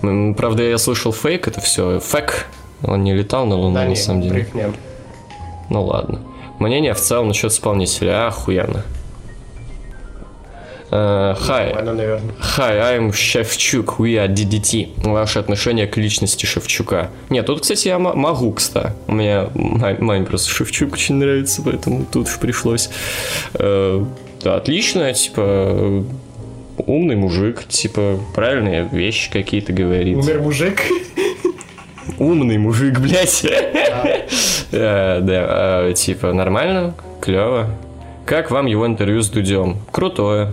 [0.02, 2.46] М, Правда, я слышал фейк, это все фэк.
[2.84, 4.34] Он не летал на Луну, Да, на самом деле.
[4.34, 4.72] брехня.
[5.70, 6.20] Ну ладно.
[6.58, 8.84] Мнение в целом насчет исполнителя охуенно.
[10.92, 11.66] Хай.
[11.68, 12.34] Нормально, наверное.
[12.58, 14.88] Hi, I'm Шевчук, we are DDT.
[15.08, 17.08] Ваше отношение к личности Шевчука.
[17.30, 18.92] Нет, тут, кстати, я могу, кстати.
[19.06, 22.90] У меня ма- маме просто Шевчук очень нравится, поэтому тут уж пришлось.
[23.54, 24.04] Э,
[24.42, 26.04] да, отлично, типа,
[26.76, 30.18] умный мужик, типа, правильные вещи какие-то говорит.
[30.18, 30.82] Умер мужик.
[32.18, 33.46] Умный мужик, блядь.
[34.70, 35.18] Да,
[35.88, 37.70] э, типа, нормально, клево.
[38.26, 39.78] Как вам его интервью с Дудем?
[39.90, 40.52] Крутое.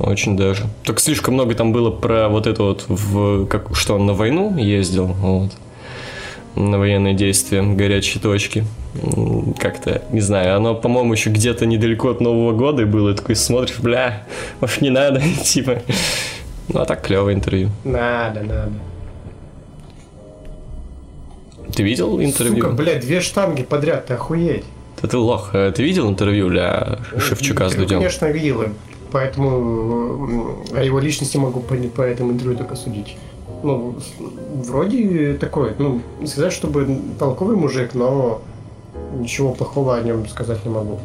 [0.00, 0.64] Очень даже.
[0.82, 4.56] Только слишком много там было про вот это вот, в, как, что он на войну
[4.56, 5.50] ездил, вот.
[6.56, 8.64] На военные действия, горячие точки.
[9.58, 13.78] как-то, не знаю, оно, по-моему, еще где-то недалеко от Нового года было, и такой смотришь,
[13.78, 14.26] бля,
[14.60, 15.82] может не надо, типа.
[16.68, 17.68] Ну а так клевое интервью.
[17.84, 18.72] Надо, надо.
[21.74, 22.64] Ты видел интервью?
[22.64, 24.64] Сука, блядь, две штанги подряд, ты охуеть.
[25.00, 25.54] Да ты лох.
[25.54, 27.98] Э, Ты видел интервью для Шевчука с Дудем?
[27.98, 28.64] Конечно, видел,
[29.12, 33.16] поэтому о его личности могу по, по этому интервью только судить.
[33.62, 33.96] Ну,
[34.54, 38.40] вроде такой, ну, не сказать, чтобы толковый мужик, но
[39.18, 40.98] ничего плохого о нем сказать не могу.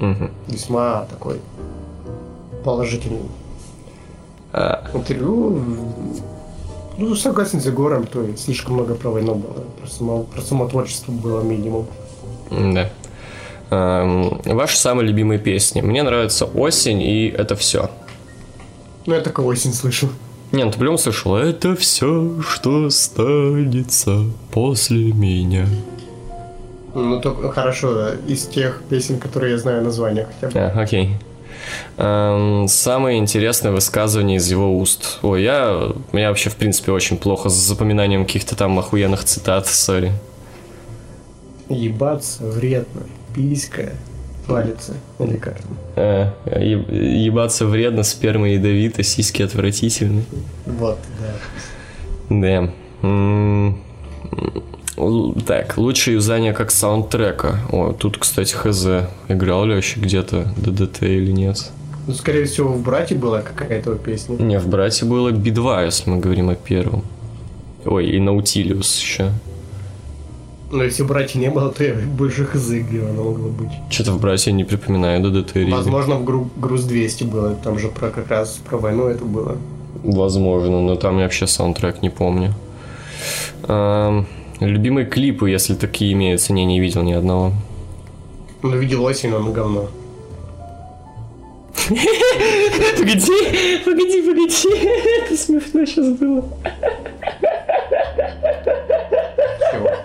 [0.00, 0.30] Мгм.
[0.48, 1.40] Весьма такой
[2.64, 3.20] положительный.
[4.52, 5.60] А, Интервью,
[6.98, 10.68] ну, согласен с Егором, то есть слишком много про войну было, про само, про само
[10.68, 11.86] творчество было минимум.
[12.50, 12.90] да.
[13.72, 15.80] Эм, Ваши самые любимые песни.
[15.80, 17.90] Мне нравится осень, и это все.
[19.06, 20.10] Ну, я только осень слышу.
[20.52, 21.36] Не, ну ты по слышал?
[21.36, 25.66] Это все, что останется после меня.
[26.94, 30.60] Ну, только хорошо, из тех песен, которые я знаю названия хотя бы.
[30.60, 31.16] А, окей.
[31.96, 35.18] Эм, самое интересное высказывание из его уст.
[35.22, 40.12] Ой, я, я вообще, в принципе, очень плохо с запоминанием каких-то там охуенных цитат, сори.
[41.70, 43.92] Ебаться вредно, писька,
[44.46, 45.76] палится, или как там.
[45.96, 50.24] Е- ебаться вредно, сперма ядовита, сиськи отвратительны.
[50.66, 51.34] Вот, да.
[52.30, 52.70] Да.
[55.46, 57.58] Так, лучшее юзание как саундтрека.
[57.72, 58.86] О, тут, кстати, хз.
[59.28, 61.70] Играл ли вообще где-то ДДТ или нет?
[62.06, 64.36] Ну, скорее всего, в «Брате» была какая-то песня.
[64.36, 67.04] Не, в «Брате» было Би-2, если мы говорим о первом.
[67.84, 69.30] Ой, и Наутилиус еще.
[70.72, 73.68] Но если в «Брате» не было, то я больше хз, где она могла быть.
[73.90, 75.70] Что-то в «Брате» я не припоминаю ДДТ или...
[75.70, 79.58] Возможно, в гру- «Груз-200» было, там же про как раз про войну это было.
[80.02, 82.54] Возможно, но там я вообще саундтрек не помню.
[83.68, 84.26] Ам,
[84.60, 86.54] любимые клипы, если такие имеются.
[86.54, 87.52] Не, не видел ни одного.
[88.62, 89.88] Ну, видел осень, он говно.
[92.98, 94.68] Погоди, погоди, погоди.
[95.26, 96.44] Это смешно сейчас было.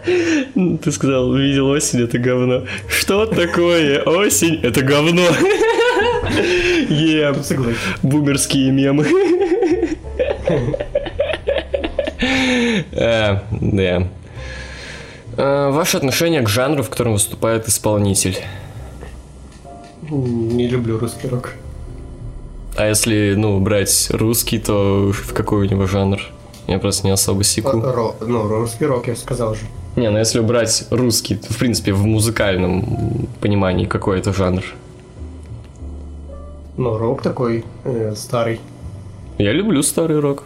[0.83, 2.63] Ты сказал, видел осень, это говно.
[2.87, 4.59] Что такое осень?
[4.63, 5.23] Это говно.
[6.89, 7.75] Е, Согласен.
[8.03, 9.05] бумерские мемы.
[12.91, 14.07] Э, Да.
[15.37, 18.37] Э, Ваше отношение к жанру, в котором выступает исполнитель?
[20.09, 21.53] Не люблю русский рок.
[22.75, 26.19] А если, ну, брать русский, то в какой у него жанр?
[26.67, 27.69] Я просто не особо секу.
[27.77, 29.61] Ро- ну, русский рок, я сказал же.
[29.97, 34.63] Не, ну если брать русский, то, в принципе, в музыкальном понимании какой это жанр?
[36.77, 38.61] Ну, рок такой э, старый.
[39.39, 40.43] Я люблю старый рок.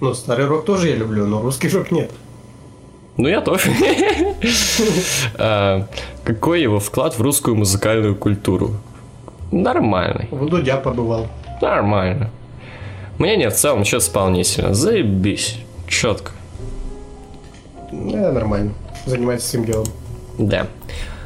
[0.00, 2.10] Ну, старый рок тоже я люблю, но русский рок нет.
[3.18, 3.70] Ну, я тоже.
[5.38, 5.86] А,
[6.24, 8.70] Какой его вклад в русскую музыкальную культуру?
[9.52, 10.28] Нормальный.
[10.30, 11.28] В Дудя побывал.
[11.60, 12.30] Нормально.
[13.18, 14.72] Мне нет, в целом, что исполнительно.
[14.72, 15.58] Заебись.
[15.88, 16.32] Четко.
[17.92, 18.72] Да, нормально.
[19.04, 19.86] Занимается своим делом.
[20.38, 20.66] Да.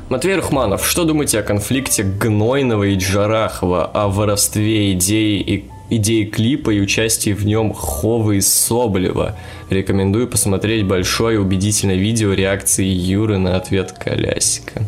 [0.09, 6.71] Матвей Рухманов, что думаете о конфликте Гнойного и Джарахова, о воровстве идеи и идеи клипа
[6.71, 9.37] и участии в нем Ховы и Соболева?
[9.71, 14.83] Рекомендую посмотреть большое убедительное видео реакции Юры на ответ Колясика.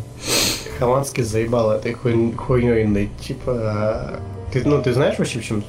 [0.79, 3.09] Хованский заебал этой хуй- хуйней.
[3.21, 4.19] Типа, а,
[4.51, 5.63] ты, ну, ты знаешь вообще, в чем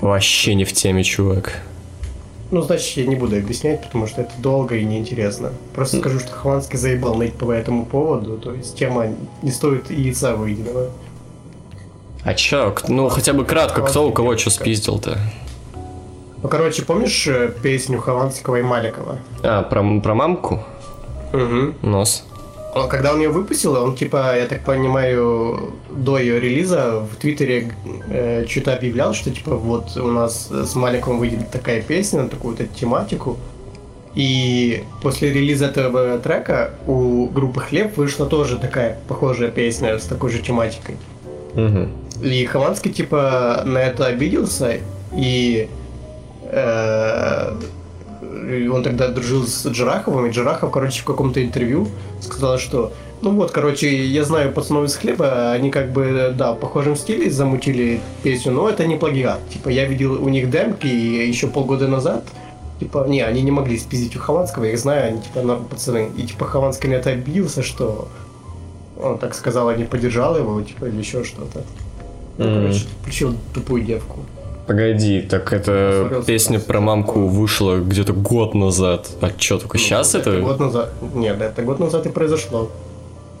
[0.00, 1.62] Вообще не в теме, чувак.
[2.50, 5.52] Ну, значит, я не буду объяснять, потому что это долго и неинтересно.
[5.74, 9.08] Просто скажу, что Хованский заебал ныть по этому поводу, то есть тема
[9.42, 10.90] не стоит и яйца выеденного.
[12.24, 15.18] А чё, ну хотя бы кратко, кто у кого что спиздил-то?
[16.42, 19.18] Ну, короче, помнишь э, песню Хованского и Маликова?
[19.42, 20.62] А, про, про мамку?
[21.32, 21.74] Угу.
[21.82, 22.24] Нос.
[22.86, 27.72] Когда он ее выпустил, он, типа, я так понимаю, до ее релиза в Твиттере
[28.08, 32.66] э, что-то объявлял, что, типа, вот у нас с Маликовым выйдет такая песня на такую-то
[32.66, 33.38] тематику.
[34.14, 40.30] И после релиза этого трека у группы Хлеб вышла тоже такая похожая песня с такой
[40.30, 40.96] же тематикой.
[41.54, 42.24] Угу.
[42.26, 44.78] И Хованский, типа, на это обиделся,
[45.16, 45.68] и
[46.50, 47.54] э,
[48.46, 51.88] и он тогда дружил с Джараховым, и Джарахов, короче, в каком-то интервью
[52.20, 56.60] сказал, что ну вот, короче, я знаю пацанов из хлеба, они как бы, да, в
[56.60, 59.40] похожем стиле замутили песню, но это не плагиат.
[59.50, 62.24] Типа, я видел у них демки еще полгода назад,
[62.78, 66.10] типа, не, они не могли спиздить у Хованского, я их знаю, они, типа, норм пацаны.
[66.16, 68.08] И, типа, Хованский на это обиделся, что
[69.00, 71.64] он так сказал, а не поддержал его, типа, или еще что-то.
[72.38, 72.54] Мгм.
[72.54, 74.20] короче, включил тупую девку.
[74.68, 79.08] Погоди, так это песня про мамку вышла где-то год назад.
[79.22, 80.40] А чё, только сейчас Ну, это?
[80.42, 80.92] Год назад.
[81.14, 82.70] Нет, это год назад и произошло.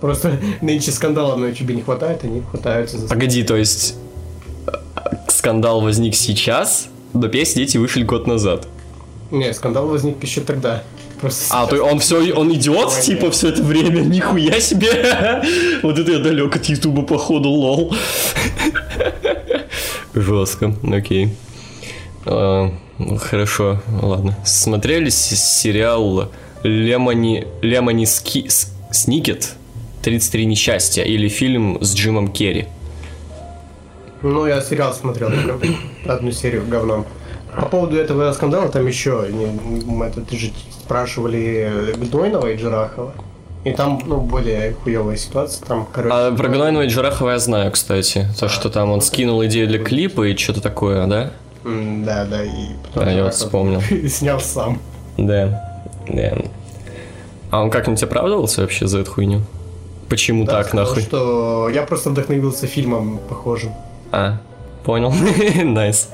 [0.00, 3.08] Просто нынче скандалов на ютубе не хватает, они хватаются за...
[3.08, 3.96] Погоди, то есть
[4.68, 4.70] э,
[5.28, 8.66] скандал возник сейчас, но песни эти вышли год назад.
[9.30, 10.82] Не, скандал возник еще тогда.
[11.20, 13.34] Просто А, то он все, он идет, Ой, типа, нет.
[13.34, 15.42] все это время, нихуя себе.
[15.82, 17.94] Вот это я далек от Ютуба, походу, лол.
[20.20, 21.30] Жестко, окей.
[22.26, 24.36] А, ну, Хорошо, ладно.
[24.44, 26.30] Смотрели сериал
[26.62, 28.48] Лемони, Лемони Ски,
[28.90, 29.54] Сникет?
[30.02, 32.66] 33 несчастья или фильм с Джимом Керри.
[34.22, 35.30] Ну, я сериал смотрел,
[36.06, 37.06] одну серию говном.
[37.54, 39.28] По поводу этого скандала, там еще
[39.86, 43.14] мы это же спрашивали Гнойного и Джарахова.
[43.64, 46.14] И там, ну, более хуевая ситуация, там, короче...
[46.14, 48.26] А про Гнойного и Джарахова я знаю, кстати.
[48.38, 51.32] То, что там он скинул идею для клипа и что-то такое, да?
[51.64, 52.50] М, Да, да, и
[52.86, 53.80] потом Да, я вот вспомнил.
[54.08, 54.80] снял сам.
[55.16, 55.82] Да.
[56.08, 56.38] Да.
[57.50, 59.42] А он как-нибудь оправдывался вообще за эту хуйню?
[60.08, 61.02] Почему Да, так, сказал, нахуй?
[61.02, 63.72] что я просто вдохновился фильмом похожим.
[64.12, 64.38] А,
[64.84, 65.12] понял.
[65.64, 66.08] Nice.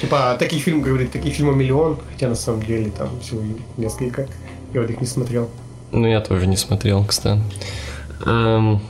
[0.00, 3.42] Типа, таких фильмов, говорит, таких фильмов миллион, хотя на самом деле там всего
[3.76, 4.26] несколько.
[4.72, 5.50] Я вот их не смотрел.
[5.92, 7.40] Ну, я тоже не смотрел, кстати.
[8.24, 8.80] Эм,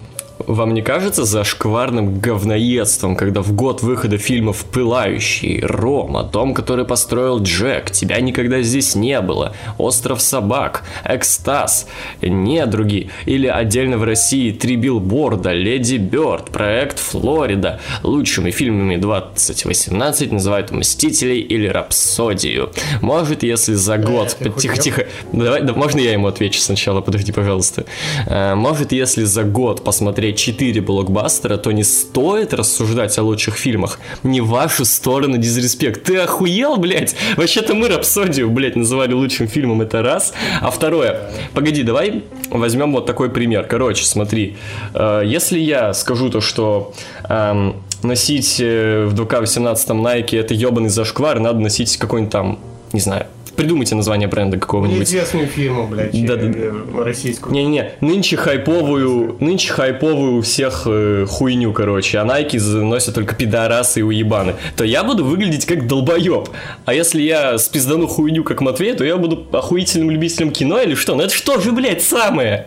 [0.47, 7.43] Вам не кажется зашкварным говноедством, когда в год выхода фильмов «Пылающий», «Рома», «Дом, который построил
[7.43, 11.87] Джек», «Тебя никогда здесь не было», «Остров собак», «Экстаз»,
[12.21, 20.71] «Недруги» или отдельно в России «Три билборда», «Леди Бёрд», «Проект Флорида» лучшими фильмами 2018 называют
[20.71, 22.71] «Мстителей» или «Рапсодию».
[23.01, 24.37] Может, если за год...
[24.39, 24.83] ты Тихо, охуел?
[24.83, 25.07] тихо.
[25.33, 27.01] Давай, да, можно я ему отвечу сначала?
[27.01, 27.85] Подожди, пожалуйста.
[28.27, 33.99] Э, Может, если за год посмотреть 4 блокбастера, то не стоит рассуждать о лучших фильмах.
[34.23, 36.05] Не вашу сторону дизреспект.
[36.05, 37.14] Ты охуел, блядь?
[37.37, 40.33] Вообще-то мы Рапсодию, блядь, называли лучшим фильмом, это раз.
[40.61, 43.66] А второе, погоди, давай возьмем вот такой пример.
[43.66, 44.57] Короче, смотри,
[44.95, 46.95] э, если я скажу то, что
[47.29, 52.59] эм, носить э, в 2К18 Nike это ебаный зашквар, надо носить какой-нибудь там,
[52.92, 55.01] не знаю, придумайте название бренда какого-нибудь.
[55.01, 56.73] Неизвестную фирму, блядь, Да, да, э,
[57.05, 57.53] российскую.
[57.53, 64.01] Не-не-не, нынче хайповую, нынче хайповую у всех э, хуйню, короче, а Nike носят только пидорасы
[64.01, 66.49] и уебаны, то я буду выглядеть как долбоеб.
[66.85, 71.15] А если я спиздану хуйню, как Матвей, то я буду охуительным любителем кино или что?
[71.15, 72.67] Ну это что же, блядь, самое?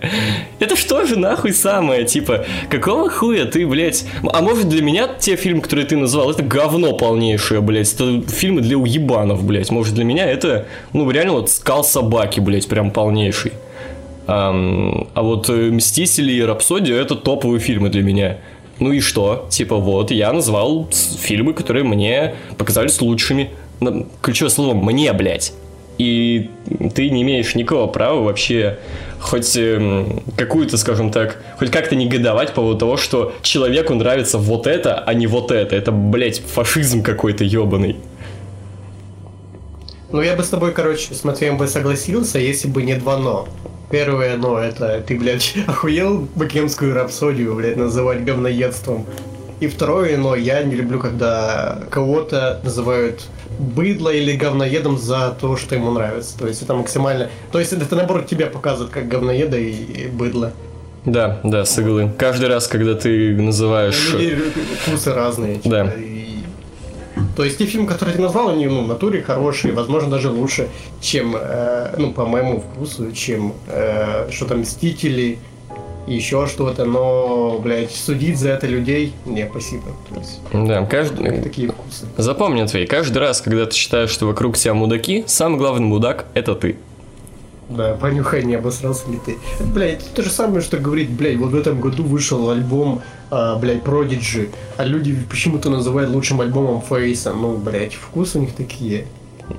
[0.59, 2.05] Это что же нахуй самое?
[2.05, 4.05] Типа, какого хуя ты, блядь?
[4.31, 7.93] А может для меня те фильмы, которые ты назвал, это говно полнейшее, блядь.
[7.93, 9.71] Это фильмы для уебанов, блядь.
[9.71, 13.53] Может для меня это, ну реально вот скал собаки, блядь, прям полнейший.
[14.27, 18.37] Ам, а вот э, Мстители и Рапсодия это топовые фильмы для меня.
[18.79, 19.47] Ну и что?
[19.49, 23.51] Типа вот, я назвал фильмы, которые мне показались лучшими.
[24.21, 25.53] Ключевое слово «мне», блядь.
[25.97, 26.49] И
[26.93, 28.79] ты не имеешь никакого права вообще
[29.19, 34.67] хоть эм, какую-то, скажем так, хоть как-то негодовать по поводу того, что человеку нравится вот
[34.67, 35.75] это, а не вот это.
[35.75, 37.95] Это, блядь, фашизм какой-то ебаный.
[40.11, 43.47] Ну, я бы с тобой, короче, с Матвеем бы согласился, если бы не два «но».
[43.91, 49.05] Первое «но»— это ты, блядь, охуел богемскую рапсодию, блядь, называть говноедством.
[49.59, 53.23] И второе «но»— я не люблю, когда кого-то называют
[53.57, 56.37] быдло или говноедом за то, что ему нравится.
[56.37, 57.29] То есть это максимально...
[57.51, 60.51] То есть это, наоборот, тебя показывает как говноеда и, быдло.
[61.05, 62.11] Да, да, соглы.
[62.17, 64.13] Каждый раз, когда ты называешь...
[64.13, 64.37] У людей
[64.83, 65.55] вкусы разные.
[65.57, 65.93] типа, Да.
[65.93, 66.24] и-
[67.35, 70.69] То есть те фильмы, которые ты назвал, они ну, в натуре хорошие, возможно, даже лучше,
[71.01, 75.37] чем, э, ну, по моему вкусу, чем э, что-то Мстители,
[76.07, 79.83] еще что-то, но, блядь, судить за это людей, не, спасибо.
[80.15, 81.41] Есть, Да, каждый...
[81.41, 82.05] такие вкусы.
[82.17, 86.55] Запомни, Матвей, каждый раз, когда ты считаешь, что вокруг тебя мудаки, самый главный мудак– это
[86.55, 86.77] ты.
[87.69, 89.37] Да, понюхай, не обосрался ли ты.
[89.59, 93.01] Блять, то же самое, что говорить, блядь, вот в этом году вышел альбом,
[93.31, 97.33] а, блядь, Prodigy, а люди почему-то называют лучшим альбомом Фейса.
[97.33, 99.07] Ну, блядь, вкус у них такие.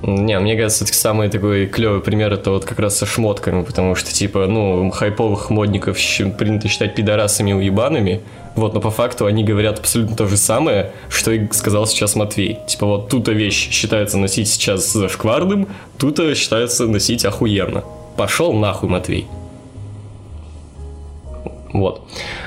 [0.01, 3.95] Не, мне кажется, это самый такой клевый пример это вот как раз со шмотками, потому
[3.95, 5.97] что, типа, ну, хайповых модников
[6.37, 8.21] принято считать пидорасами и уебанами,
[8.55, 12.59] вот, но по факту они говорят абсолютно то же самое, что и сказал сейчас Матвей.
[12.67, 17.83] Типа, вот тут-то вещь считается носить сейчас зашкварным, тут-то считается носить охуенно.
[18.17, 19.27] Пошел нахуй, Матвей.
[21.73, 22.01] Вот.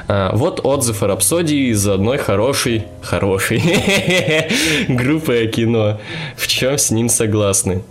[0.08, 3.62] А, вот отзыв о Рапсодии из одной хорошей, хорошей
[4.88, 6.00] группы о кино.
[6.36, 7.82] В чем с ним согласны?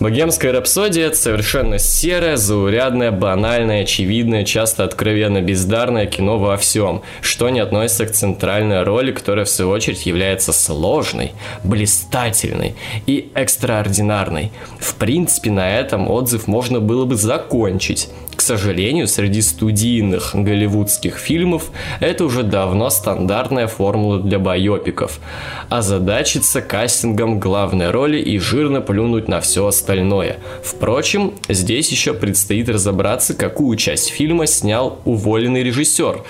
[0.00, 7.60] Богемская рапсодия совершенно серое, заурядное, банальное, очевидное, часто откровенно бездарное кино во всем, что не
[7.60, 12.74] относится к центральной роли, которая в свою очередь является сложной, блистательной
[13.06, 14.50] и экстраординарной.
[14.78, 18.08] В принципе, на этом отзыв можно было бы закончить.
[18.44, 25.18] Сожалению, среди студийных голливудских фильмов это уже давно стандартная формула для байопиков.
[25.70, 30.36] Озадачиться кастингом главной роли и жирно плюнуть на все остальное.
[30.62, 36.22] Впрочем, здесь еще предстоит разобраться, какую часть фильма снял уволенный режиссер,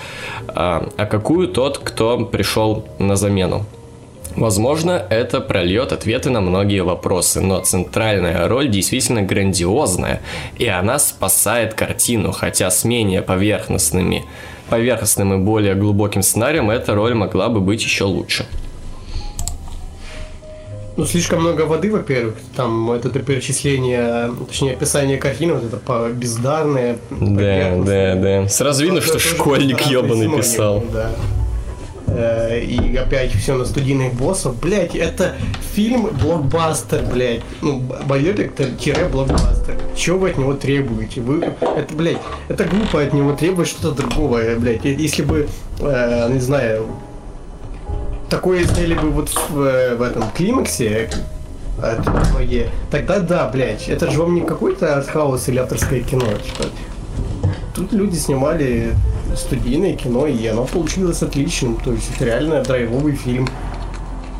[0.47, 3.65] а, а какую тот, кто пришел на замену.
[4.35, 10.21] Возможно, это прольет ответы на многие вопросы, но центральная роль действительно грандиозная,
[10.57, 14.25] и она спасает картину, хотя с менее поверхностными,
[14.69, 18.45] поверхностным и более глубоким сценарием эта роль могла бы быть еще лучше.
[20.97, 22.35] Ну, слишком много воды, во-первых.
[22.55, 26.97] Там вот это перечисление, точнее, описание картины, вот это бездарное.
[27.09, 28.47] Да, да, да.
[28.47, 30.83] Сразу видно, что школьник ебаный писал.
[30.93, 31.11] Да.
[32.07, 34.59] Э, и опять все на студийных боссов.
[34.59, 35.35] Блять, это
[35.73, 37.41] фильм блокбастер, блять.
[37.61, 39.75] Ну, байопик-блокбастер.
[39.95, 41.21] Чего вы от него требуете?
[41.21, 44.85] Вы, это, блять, это глупо от него требовать что-то другое, блять.
[44.85, 45.47] Если бы,
[45.79, 46.87] э, не знаю,
[48.29, 51.09] такое сделали бы вот в, в этом климаксе,
[52.31, 56.25] многие, тогда да, блять, это же вам не какой-то артхаус или авторское кино.
[56.25, 56.69] Типа.
[57.73, 58.93] Тут люди снимали
[59.35, 61.77] студийное кино, и оно получилось отличным.
[61.77, 63.47] То есть это реально драйвовый фильм.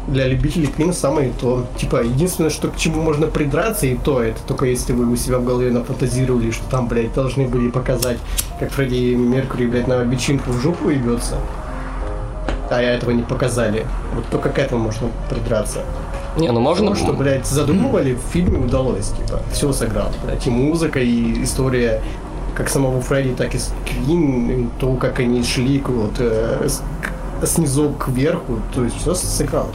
[0.08, 1.66] Для любителей Квин самое то.
[1.78, 5.40] Типа, единственное, что к чему можно придраться, и то, это только если вы у себя
[5.40, 8.18] в голове нафантазировали, что там, блядь, должны были показать,
[8.60, 11.38] как Фредди Меркури, блядь, на бичинку в жопу ебется.
[12.70, 13.86] А этого не показали.
[14.14, 15.80] Вот только к этому можно придраться.
[16.38, 16.92] Не, ну можно...
[16.92, 22.02] Потому что, блядь, задумывали, в фильме удалось, типа, все сыграл, блядь, и музыка, и история
[22.56, 26.68] как самого Фредди, так и Квин, то, как они шли вот, э,
[27.44, 29.72] снизу кверху, то есть все сыграло.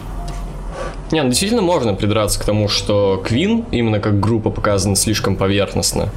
[1.12, 6.10] Не, ну действительно можно придраться к тому, что Квин, именно как группа, показана слишком поверхностно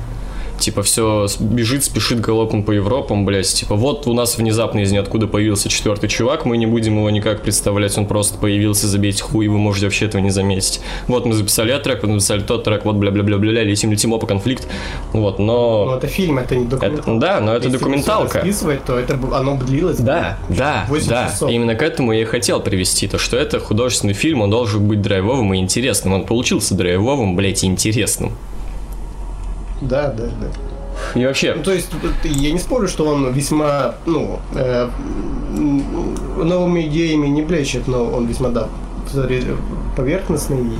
[0.60, 5.28] типа, все бежит, спешит галопом по Европам, блядь, типа, вот у нас внезапно из ниоткуда
[5.28, 9.58] появился четвертый чувак, мы не будем его никак представлять, он просто появился, забейте хуй, вы
[9.58, 10.82] можете вообще этого не заметить.
[11.08, 14.68] Вот мы записали этот трек, мы записали тот трек, вот бля-бля-бля-бля, летим, летим, опа, конфликт,
[15.12, 15.86] вот, но...
[15.86, 17.12] Но это фильм, это не документалка.
[17.12, 18.42] Это, да, но это Если документалка.
[18.46, 21.50] Если то это оно длилось Да, да, да, часов.
[21.50, 25.02] именно к этому я и хотел привести, то, что это художественный фильм, он должен быть
[25.02, 28.34] драйвовым и интересным, он получился драйвовым, блядь, и интересным.
[29.88, 31.19] Да, да, да.
[31.19, 31.54] И вообще...
[31.56, 31.89] Ну, то есть,
[32.24, 34.89] я не спорю, что он весьма, ну, э,
[36.38, 38.67] новыми идеями не блещет, но он весьма, да,
[39.96, 40.78] поверхностный и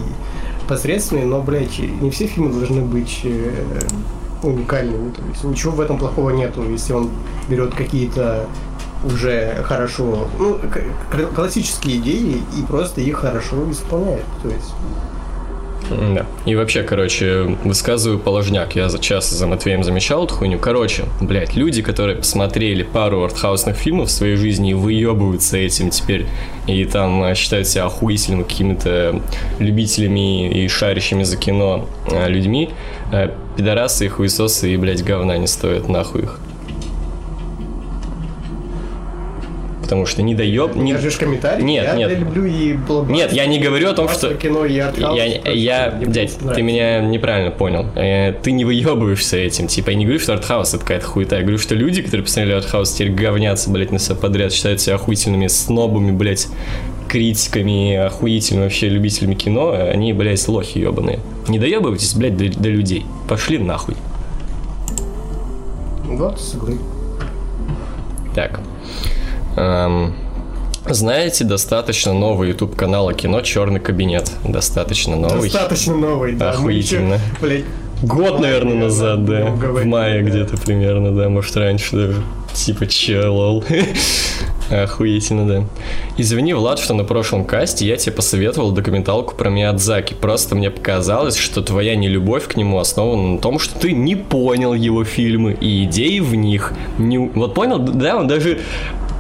[0.68, 3.52] посредственный, но, блядь, не все фильмы должны быть э,
[4.42, 5.12] уникальными.
[5.12, 7.10] То есть ничего в этом плохого нету, если он
[7.50, 8.48] берет какие-то
[9.04, 10.58] уже хорошо, ну,
[11.36, 14.24] классические идеи и просто их хорошо исполняет.
[14.42, 14.74] То есть
[15.89, 16.26] да.
[16.46, 18.76] И вообще, короче, высказываю положняк.
[18.76, 20.60] Я часто за Матвеем замечал эту хуйню.
[20.60, 26.26] Короче, блядь, люди, которые посмотрели пару артхаусных фильмов в своей жизни и выебываются этим теперь,
[26.67, 29.22] и там э, считают себя охуительными какими-то
[29.60, 32.69] любителями и шарящими за кино э, людьми,
[33.12, 36.39] э, пидорасы и хуесосы и, блядь, говна не стоят нахуй их.
[39.94, 40.76] Потому что не доеб...
[40.76, 40.94] Не...
[40.94, 41.64] Держишь комментарий?
[41.64, 42.18] Нет, я нет.
[42.18, 42.76] люблю и
[43.10, 44.34] Нет, я не говорю о том, что...
[44.34, 47.86] кино и артхаус, я, я, дядь, ты меня неправильно понял.
[47.96, 49.68] Э, ты не выебываешься этим.
[49.68, 51.36] Типа, я не говорю, что артхаус это какая-то хуета.
[51.36, 54.96] Я говорю, что люди, которые посмотрели артхаус, теперь говнятся, блядь, на все подряд, считают себя
[54.96, 56.48] охуительными снобами, блядь,
[57.08, 61.20] критиками, охуительными вообще любителями кино, они, блядь, лохи ебаные.
[61.48, 63.06] Не доебывайтесь, блядь, до, до людей.
[63.30, 63.96] Пошли нахуй.
[66.06, 66.80] Вот, с игры.
[68.34, 68.60] Так.
[69.56, 70.13] Эм,
[70.86, 74.32] знаете, достаточно новый YouTube канала кино Черный кабинет.
[74.44, 75.50] Достаточно новый.
[75.50, 76.52] Достаточно новый, да.
[76.52, 77.20] Охуительно.
[77.42, 77.66] Блядь,
[78.04, 79.46] Год, наверное, назад, да.
[79.46, 80.30] В мае да.
[80.30, 82.24] где-то примерно, да, может раньше даже.
[82.54, 83.63] Типа, че, лол.
[84.70, 85.63] Охуительно, да.
[86.18, 90.16] Извини, Влад, что на прошлом касте я тебе посоветовал документалку про Миядзаки.
[90.16, 94.74] Просто мне показалось, что твоя нелюбовь к нему основана на том, что ты не понял
[94.74, 96.74] его фильмы и идеи в них.
[96.97, 97.20] Не...
[97.20, 97.80] Вот понял?
[97.80, 98.60] Да, он даже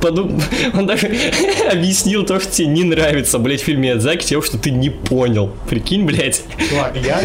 [0.03, 0.39] подум...
[0.73, 1.07] Он даже
[1.71, 5.51] объяснил то, что тебе не нравится, блядь, фильм Миядзаки, тем, что ты не понял.
[5.69, 6.43] Прикинь, блядь.
[6.69, 7.21] Чувак, я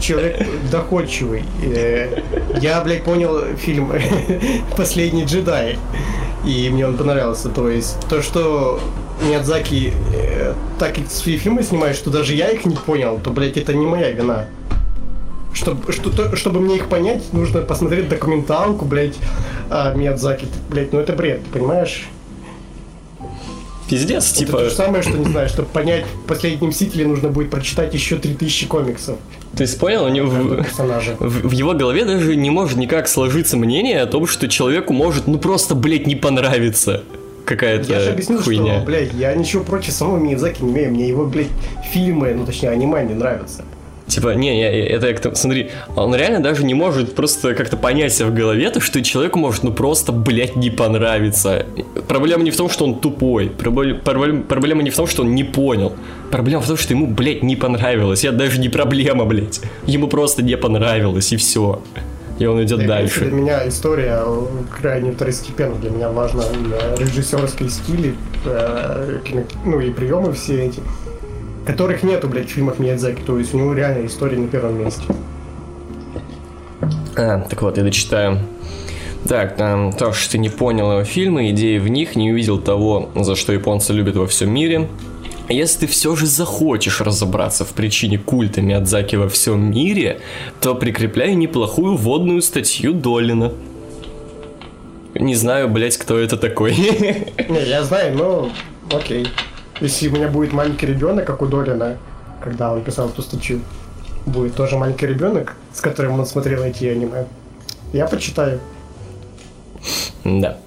[0.00, 1.44] человек доходчивый.
[1.62, 2.20] Э,
[2.60, 3.92] Я, блядь, понял фильм
[4.76, 5.78] «Последний джедай»,
[6.46, 7.50] и мне он понравился.
[7.50, 8.80] То есть, то, что
[9.22, 13.74] Миядзаки э, так свои фильмы снимает, что даже я их не понял, то, блядь, это
[13.74, 14.46] не моя вина.
[15.58, 19.16] Чтобы, что, то- чтобы мне их понять, нужно посмотреть документалку, блядь,
[19.70, 20.46] о Миядзаки.
[20.70, 22.06] Блядь, ну это бред, ты понимаешь?
[23.88, 24.52] Пиздец, Это типа...
[24.58, 28.66] то же самое, что, не знаю, чтобы понять последний Мстители, нужно будет прочитать еще 3000
[28.66, 29.16] комиксов
[29.56, 30.26] Ты понял, у него...
[30.28, 30.64] в-.
[31.18, 35.26] В, в его голове даже не может никак сложиться мнение о том, что человеку может,
[35.26, 37.02] ну просто, блядь, не понравиться
[37.46, 38.76] какая-то Я же объяснил, хуйня.
[38.76, 41.48] что, блядь, я ничего против самого Миядзаки не имею, мне его, блядь,
[41.90, 43.64] фильмы, ну точнее аниме не нравятся.
[44.08, 47.54] Типа, не, я- я- это я к тому- смотри, он реально даже не может просто
[47.54, 51.66] как-то понять себе в голове, то, что человеку может, ну просто, блядь, не понравиться.
[52.08, 55.34] Проблема не в том, что он тупой, Проблем- проблем- проблема не в том, что он
[55.34, 55.92] не понял.
[56.30, 58.24] Проблема в том, что ему, блядь, не понравилось.
[58.24, 59.60] Это даже не проблема, блядь.
[59.86, 61.80] Ему просто не понравилось, и все.
[62.38, 63.20] И он идет И, дальше.
[63.20, 64.42] Для меня история э,
[64.80, 65.74] крайне второстепенна.
[65.74, 66.44] Для меня важно
[66.98, 68.14] режиссерский стиль,
[68.46, 69.18] э,
[69.64, 70.80] ну и приемы все эти,
[71.66, 73.22] которых нету, блядь, в фильмах Миядзаки.
[73.22, 75.02] То есть у него реально история на первом месте.
[77.16, 78.38] А, так вот, я дочитаю.
[79.28, 83.10] Так, там, то, что ты не понял его фильмы, идеи в них, не увидел того,
[83.14, 84.88] за что японцы любят во всем мире.
[85.48, 90.20] Если ты все же захочешь разобраться в причине культа Миядзаки во всем мире,
[90.60, 93.52] то прикрепляй неплохую вводную статью Долина.
[95.14, 96.76] Не знаю, блять, кто это такой.
[97.48, 98.50] Не, я знаю, но
[98.94, 99.26] окей.
[99.80, 101.98] Если у меня будет маленький ребенок, как у Долина,
[102.42, 103.60] когда он писал эту статью,
[104.26, 107.26] будет тоже маленький ребенок, с которым он смотрел эти аниме,
[107.92, 108.60] я почитаю.
[110.24, 110.58] Да.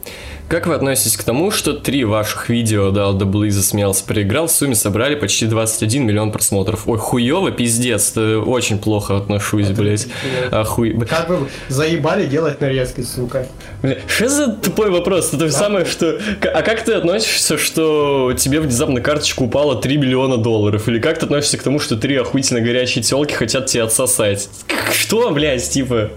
[0.51, 4.75] Как вы относитесь к тому, что три ваших видео дал Дабл засмеялся, проиграл, в сумме
[4.75, 6.89] собрали почти 21 миллион просмотров?
[6.89, 10.07] Ой, хуёво, пиздец, очень плохо отношусь, блять.
[10.51, 10.99] Охуй...
[11.05, 13.47] Как вы заебали делать нарезки, сука?
[13.81, 15.29] Бля, что за тупой вопрос?
[15.29, 16.19] Это то же самое, что...
[16.43, 20.85] А как ты относишься, что тебе внезапно карточку упало 3 миллиона долларов?
[20.89, 24.49] Или как ты относишься к тому, что три охуительно горячие телки хотят тебя отсосать?
[24.91, 26.11] Что, блядь, типа...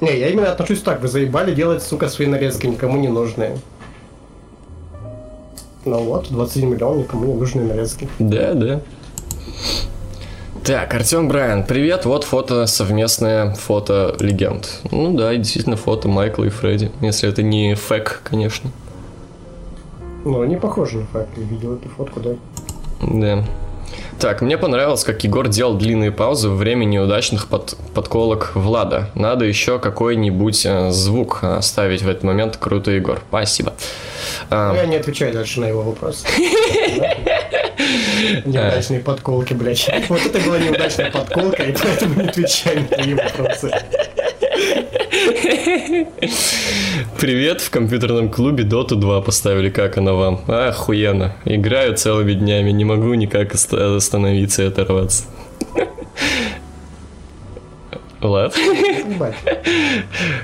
[0.00, 3.58] Не, я именно отношусь так, вы заебали делать, сука, свои нарезки, никому не нужные.
[5.84, 8.08] Ну вот, 21 миллион, никому не нужные нарезки.
[8.18, 8.80] Да, да.
[10.64, 14.80] Так, Артем Брайан, привет, вот фото, совместное фото легенд.
[14.90, 18.70] Ну да, действительно фото Майкла и Фредди, если это не фэк, конечно.
[20.24, 22.30] Ну, они похожи на факт, я видел эту фотку, да.
[23.02, 23.44] Да.
[24.20, 29.10] Так, мне понравилось, как Егор делал длинные паузы во время неудачных под- подколок Влада.
[29.14, 32.56] Надо еще какой-нибудь э, звук оставить в этот момент.
[32.56, 33.20] Круто, Егор.
[33.28, 33.74] Спасибо.
[34.50, 36.24] А, Ну, я не отвечаю дальше на его вопрос.
[38.46, 39.90] Неудачные подколки, блядь.
[40.08, 43.70] Вот это была неудачная подколка, и поэтому не отвечаю на твои вопросы.
[47.18, 50.40] Привет, в компьютерном клубе Dota 2 поставили, как она вам?
[50.48, 51.36] Охуенно.
[51.44, 55.24] Играю целыми днями, не могу никак ост- остановиться и оторваться.
[58.20, 58.54] Влад?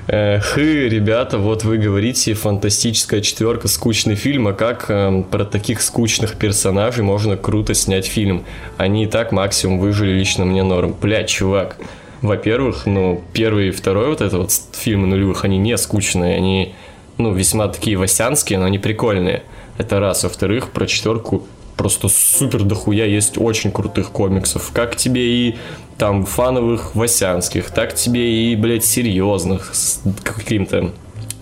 [0.07, 5.81] Э, Хы, ребята, вот вы говорите, фантастическая четверка, скучный фильм, а как эм, про таких
[5.81, 8.45] скучных персонажей можно круто снять фильм?
[8.77, 10.95] Они и так максимум выжили лично мне норм.
[11.01, 11.77] Блядь, чувак,
[12.23, 16.75] во-первых, ну, первый и второй вот это вот фильмы нулевых, они не скучные, они,
[17.19, 19.43] ну, весьма такие васянские, но они прикольные.
[19.79, 20.25] Это раз.
[20.25, 21.47] Во-вторых, про четверку
[21.77, 24.71] просто супер дохуя есть очень крутых комиксов.
[24.75, 25.57] Как тебе и
[25.97, 30.93] там фановых васянских, так тебе и, блядь, серьезных, с каким-то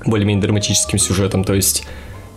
[0.06, 1.42] более-менее драматическим сюжетом.
[1.42, 1.84] То есть,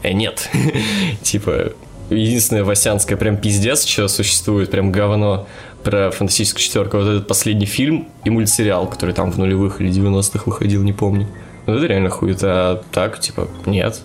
[0.01, 0.49] э, нет.
[1.21, 1.73] типа,
[2.09, 5.47] единственное васянское прям пиздец, что существует, прям говно
[5.83, 6.97] про фантастическую четверку.
[6.97, 11.27] Вот этот последний фильм и мультсериал, который там в нулевых или 90-х выходил, не помню.
[11.65, 14.01] Вот это реально хует, а так, типа, нет.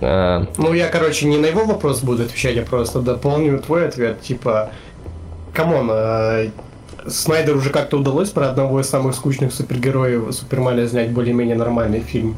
[0.00, 4.20] А, Ну, я, короче, не на его вопрос буду отвечать, я просто дополню твой ответ.
[4.20, 4.70] Типа,
[5.52, 6.50] come on, э,
[7.08, 12.36] Снайдеру уже как-то удалось про одного из самых скучных супергероев Супермена снять более-менее нормальный фильм.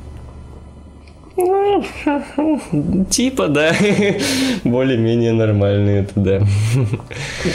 [3.10, 3.72] Типа, да.
[4.64, 6.40] Более-менее нормальные это, да.
[6.74, 6.86] Ну,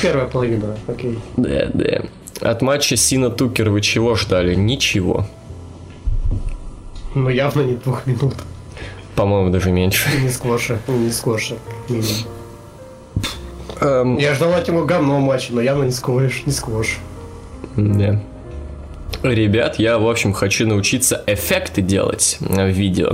[0.02, 1.20] первая половина, окей.
[1.38, 2.04] Да, да.
[2.42, 4.56] От матча Сина Тейкер вы чего ждали?
[4.56, 5.26] Ничего.
[7.14, 8.36] Ну, явно не двух минут.
[9.16, 10.10] По-моему, даже меньше.
[10.18, 11.56] И не сквоша, не сквоша.
[13.82, 16.98] Эм, Я ждал от него говно матча, но явно не сквош, не сквош.
[17.76, 18.20] Да.
[19.22, 23.14] Ребят, я, в общем, хочу научиться эффекты делать в видео.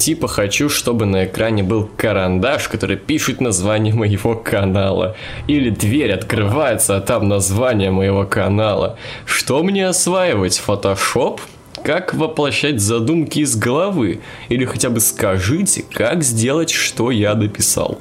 [0.00, 5.14] Типа хочу, чтобы на экране был карандаш, который пишет название моего канала.
[5.46, 8.96] Или дверь открывается, а там название моего канала.
[9.26, 10.56] Что мне осваивать?
[10.56, 11.42] Фотошоп?
[11.84, 14.20] Как воплощать задумки из головы?
[14.48, 17.98] Или хотя бы скажите, как сделать, что я дописал?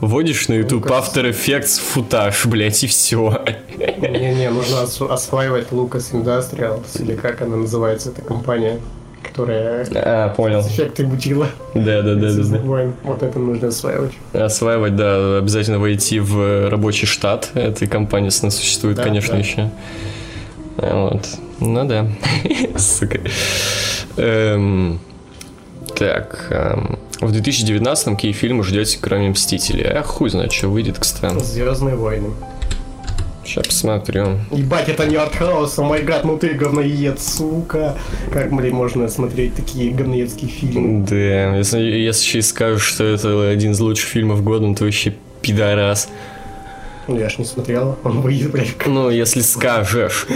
[0.00, 1.16] Вводишь на YouTube Лукас.
[1.16, 3.42] After Effects футаж, блять, и все.
[3.78, 8.80] Не-не, нужно ос- осваивать Lucas Industrials, или как она называется, эта компания.
[9.22, 10.60] Которая А, понял.
[10.60, 11.46] эффекты мутила.
[11.74, 12.58] Да, да, да, да, да.
[12.58, 12.94] войн.
[13.04, 14.12] Вот это нужно осваивать.
[14.32, 19.38] Осваивать, да, обязательно войти в рабочий штат этой компании, она существует, Да, конечно, да.
[19.38, 19.70] еще.
[20.78, 21.26] А, Вот.
[21.60, 22.06] Ну да.
[22.78, 23.20] Сука.
[24.16, 25.00] Эм,
[25.96, 26.46] Так.
[26.50, 29.84] эм, В 2019-м какие фильмы ждете, кроме Мстителей?
[29.90, 31.42] А хуй знает, что выйдет, кстати.
[31.42, 32.28] Звездные войны.
[33.48, 34.40] Сейчас посмотрю.
[34.52, 37.96] Ебать, это не артхаус, о май гад, ну ты говноед, сука.
[38.30, 41.06] Как, блин, можно смотреть такие говноедские фильмы?
[41.06, 45.14] Да, если, если и скажешь, что это один из лучших фильмов года, ну ты вообще
[45.40, 46.10] пидорас.
[47.06, 48.86] Ну, я ж не смотрел, он выйдет, блядь.
[48.86, 50.26] Ну, если скажешь.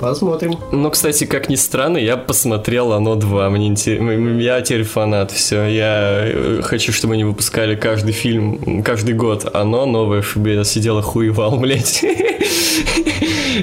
[0.00, 0.54] Посмотрим.
[0.72, 3.48] Ну, кстати, как ни странно, я посмотрел «Оно 2».
[3.50, 5.66] Мне интер- м- м- Я теперь фанат, все.
[5.66, 10.98] Я э, хочу, чтобы они выпускали каждый фильм, каждый год «Оно» новое, чтобы я сидел
[10.98, 12.02] охуевал, блядь.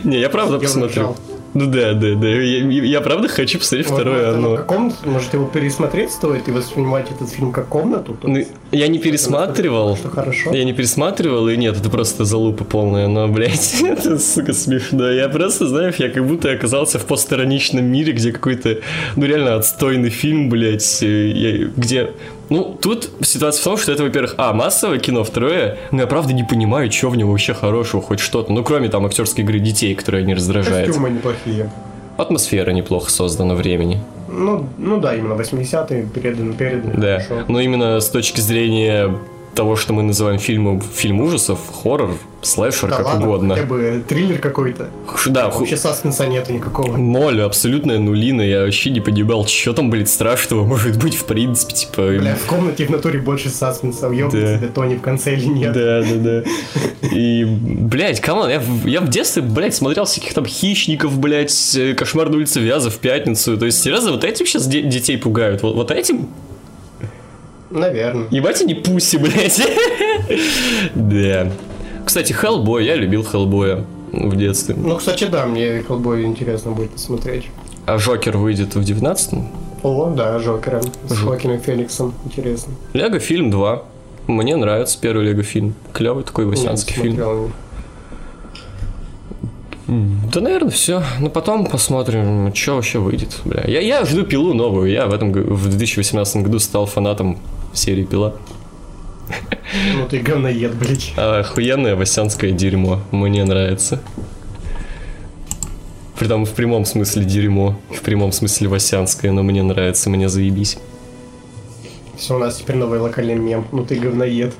[0.03, 1.15] Не, я правда выезжал.
[1.55, 2.27] Ну да, да, да.
[2.27, 4.55] Я, я правда хочу посмотреть Вот, второе может, «Оно».
[4.57, 8.17] как комнату, может его пересмотреть стоит и воспринимать этот фильм как комнату?
[8.23, 9.95] Ну, я не пересматривал.
[9.95, 10.53] Что хорошо.
[10.53, 15.09] Я не пересматривал, и нет, это просто залупа полная, но, блядь, это, сука, смешно.
[15.09, 18.79] Я просто, знаешь, я как будто оказался в постироничном мире, где какой-то,
[19.15, 22.11] ну, реально отстойный фильм, блядь, э, я- где...
[22.49, 26.33] Ну, тут ситуация в том, что это, во-первых, а, массовое кино, второе, но я правда
[26.33, 28.51] не понимаю, что в нем вообще хорошего, хоть что-то.
[28.51, 30.87] Ну, кроме там актерской игры детей, которые не раздражают.
[30.87, 31.71] Костюмы неплохие.
[32.17, 34.01] Атмосфера неплохо создана времени.
[34.29, 36.93] Ну, ну да, именно 80-е, переданы, переданы.
[36.95, 37.45] Да, хорошо.
[37.47, 39.15] но именно с точки зрения
[39.55, 43.55] того, что мы называем фильмом, фильм ужасов, хоррор, слэшер, Да как ладно, угодно.
[43.55, 44.89] хотя бы триллер какой-то.
[45.27, 46.95] Да, ху- Вообще саспенса нету никакого.
[46.97, 51.73] Ноль, абсолютная нулина, я вообще не понимал, что там, блядь, страшного может быть, в принципе,
[51.73, 52.01] типа...
[52.19, 54.07] Бля, в комнате в натуре больше саспенса.
[54.09, 54.57] Уёбнется Да.
[54.57, 55.73] тебе Тони в конце или нет.
[55.73, 56.43] Да, да, да.
[57.15, 61.77] И, блядь, come on, я, в- я в детстве, блядь, смотрел всяких там хищников, блядь,
[61.97, 63.57] кошмар на улице Вязов, пятницу.
[63.57, 65.63] То есть, серьезно, вот этим сейчас де- детей пугают?
[65.63, 66.27] Вот, вот этим?
[67.75, 68.27] Наверное.
[68.31, 69.61] Ебать они pussy, блядь.
[70.95, 71.51] Да.
[72.05, 74.75] Кстати, Хеллбой, я любил Хеллбоя в детстве.
[74.77, 77.45] Ну, кстати, да, мне Хеллбой интересно будет посмотреть.
[77.85, 79.47] А Жокер выйдет в 19-м?
[79.83, 82.13] О, да, Жокера с Жок- Хоакином Фениксом.
[82.25, 82.73] Интересно.
[82.93, 83.83] Лего фильм 2.
[84.27, 85.75] Мне нравится первый Лего фильм.
[85.93, 87.15] Клевый такой васянский фильм.
[87.15, 87.51] смотрел.
[89.87, 91.03] Да, наверное, все.
[91.19, 93.39] Но потом посмотрим, что вообще выйдет.
[93.45, 93.63] Бля.
[93.67, 94.91] Я, я жду пилу новую.
[94.91, 97.37] Я в этом в 2018 году стал фанатом
[97.73, 98.33] серии Пила.
[99.95, 101.13] Ну ты говноед, блядь.
[101.17, 103.01] Охуенное васянское дерьмо.
[103.11, 104.01] Мне нравится.
[106.17, 107.77] Притом в прямом смысле дерьмо.
[107.91, 110.77] В прямом смысле васянское, но мне нравится, мне заебись.
[112.17, 113.67] Все, у нас теперь новый локальный мем.
[113.71, 114.53] Ну ты говноед.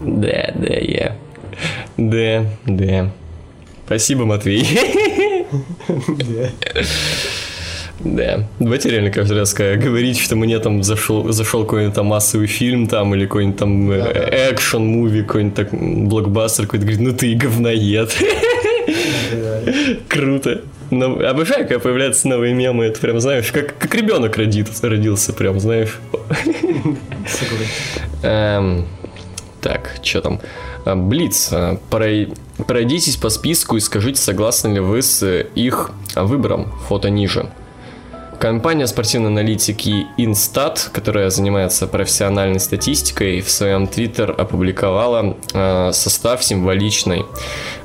[0.00, 1.16] Да, да, я.
[1.96, 3.10] Да, да.
[3.90, 4.64] Спасибо, Матвей.
[5.98, 6.50] Да.
[7.98, 8.48] Да.
[8.60, 13.12] Давайте реально каждый раз говорить, что мне там зашел, зашел какой-нибудь там массовый фильм там
[13.16, 14.52] или какой-нибудь там Да-да.
[14.52, 18.14] экшен муви какой-нибудь так блокбастер какой-то говорит, ну ты и говноед.
[20.08, 20.60] Круто.
[20.92, 25.58] Но обожаю, когда появляются новые мемы, это прям, знаешь, как, как ребенок родился, родился, прям,
[25.58, 25.98] знаешь.
[28.22, 28.86] Эм,
[29.60, 30.40] так, что там?
[30.84, 31.50] А, Блиц,
[31.90, 32.34] прой-
[32.66, 36.72] пройдитесь по списку и скажите, согласны ли вы с э, их выбором.
[36.88, 37.50] Фото ниже.
[38.40, 47.26] Компания спортивной аналитики Instat, которая занимается профессиональной статистикой, в своем твиттер опубликовала э, состав символичной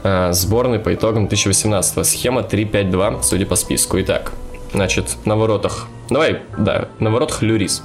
[0.03, 3.99] э, сборной по итогам 2018 Схема 3-5-2, судя по списку.
[3.99, 4.31] Итак,
[4.73, 5.87] значит, на воротах...
[6.09, 7.83] Давай, да, на воротах Люрис.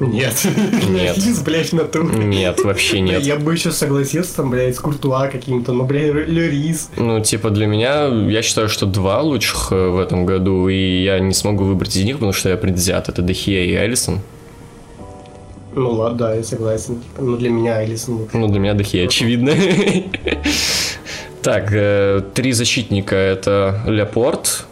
[0.00, 0.46] Нет.
[0.88, 1.18] Нет.
[1.18, 2.02] Лис, блядь, на ту.
[2.02, 3.22] Нет, вообще нет.
[3.22, 6.90] Я бы еще согласился там, блядь, с Куртуа каким-то, но, блядь, Лерис.
[6.96, 11.20] Ну, типа, для меня, я считаю, что два лучших э, в этом году, и я
[11.20, 13.08] не смогу выбрать из них, потому что я предвзят.
[13.10, 14.20] Это Дехия и Элисон.
[15.74, 17.00] Ну ладно, да, я согласен.
[17.00, 18.36] Типа, Ну для меня Элисон лучше.
[18.36, 19.52] Ну, для меня Дехия, очевидно.
[21.42, 23.16] Так, э, три защитника.
[23.16, 24.66] Это Лепорт,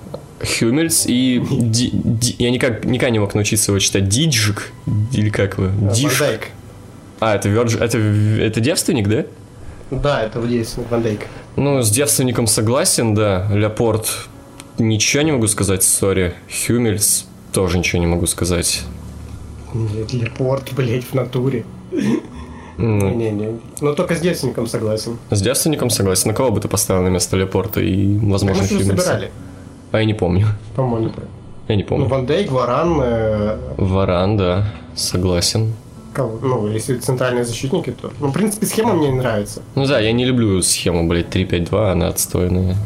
[0.59, 1.43] Хюмельс и...
[1.51, 4.09] Ди- Ди- Я никак, никак не мог научиться его читать.
[4.09, 4.73] Диджик?
[5.13, 5.69] Или как его?
[5.69, 6.21] А, Диш?
[6.21, 6.49] Ван Дейк.
[7.21, 9.25] А, это, Virgin- это, это девственник, да?
[9.91, 11.21] Да, это здесь, Ван Дейк.
[11.57, 13.49] Ну, с девственником согласен, да.
[13.53, 14.29] Ляпорт
[14.79, 16.35] ничего не могу сказать, сори.
[16.67, 18.83] Хюмельс тоже ничего не могу сказать.
[19.75, 21.65] Блядь, Лепорт, блядь, в натуре.
[22.77, 23.59] Ну, Не-не.
[23.81, 25.19] Но только с девственником согласен.
[25.31, 26.29] с девственником согласен.
[26.29, 28.97] На кого бы ты поставил на место Ляпорта и, возможно, Хюмельса?
[28.97, 29.31] собирали,
[29.93, 30.47] А я не помню.
[30.77, 31.11] по-моему.
[31.69, 32.07] Я не Ну, помню.
[32.07, 34.65] Ван Дейк, Варан, э, Варан, да,
[34.95, 35.75] согласен.
[36.15, 36.39] кого?
[36.43, 38.11] Ну, если центральные защитники, то...
[38.21, 39.63] Ну, в принципе, схема мне нравится.
[39.75, 42.77] Ну да, я не люблю схему, блядь, 3-5-2, она отстойная.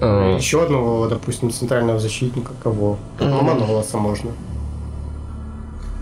[0.00, 2.98] А, Еще одного, допустим, центрального защитника, кого?
[3.20, 4.30] Ну, Манолоса можно.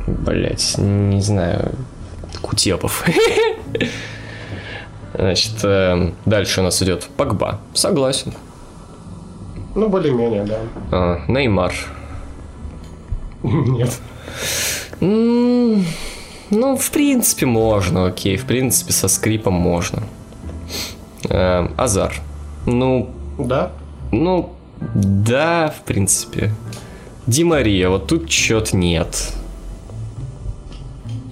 [0.06, 1.72] Блять, не знаю.
[2.42, 3.04] Кутепов.
[5.14, 7.60] Значит, э, дальше у нас идет Погба.
[7.74, 8.32] Согласен.
[9.74, 10.58] Ну, более-менее, да.
[10.90, 11.74] А, Неймар.
[13.42, 14.00] Нет.
[15.00, 18.36] Ну, в принципе, можно, окей.
[18.36, 20.02] В принципе, со скрипом можно.
[21.28, 22.14] Э, Азар.
[22.66, 23.72] Ну, Да?
[24.10, 24.52] ну,
[24.94, 26.52] да, в принципе.
[27.26, 29.32] Ди Мария, вот тут чё-то нет.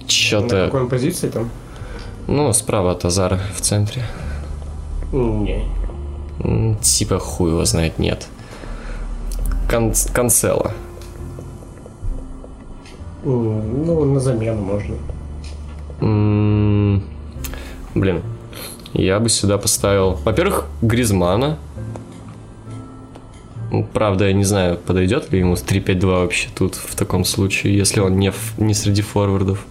[0.01, 0.65] На Чё-то...
[0.65, 1.49] какой он позиции там?
[2.27, 4.03] Ну, справа от Азара в центре.
[5.11, 5.65] Не.
[6.81, 8.27] Типа хуй его знает, нет.
[9.69, 10.71] Кан- Канцела.
[13.23, 14.95] М, Ну, на замену можно.
[16.01, 17.03] М,
[17.93, 18.21] Блин,
[18.93, 21.57] я бы сюда поставил, во-первых, Гризмана.
[23.93, 28.17] Правда, я не знаю, подойдет ли ему 3-5-2 вообще тут в таком случае, если он
[28.17, 29.65] не, в- не среди форвардов.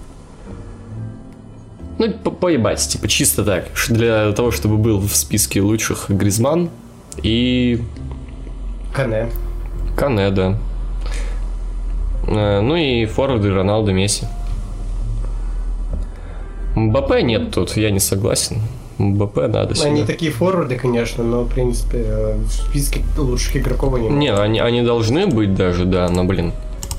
[2.01, 6.71] Ну, по- поебать, типа, чисто так, для того, чтобы был в списке лучших Гризман
[7.23, 7.83] и
[8.95, 9.27] Кане.
[9.97, 10.59] Кане, да.
[12.27, 14.25] Э, Ну и форварды Роналдо Месси.
[16.75, 18.63] Мбаппе нет тут, я не согласен.
[18.97, 19.89] Мбаппе надо сюда.
[19.89, 24.59] Они такие форварды, конечно, но, в принципе, э, в списке лучших игроков они Не, они,
[24.61, 26.53] они должны быть даже, да, но, блин,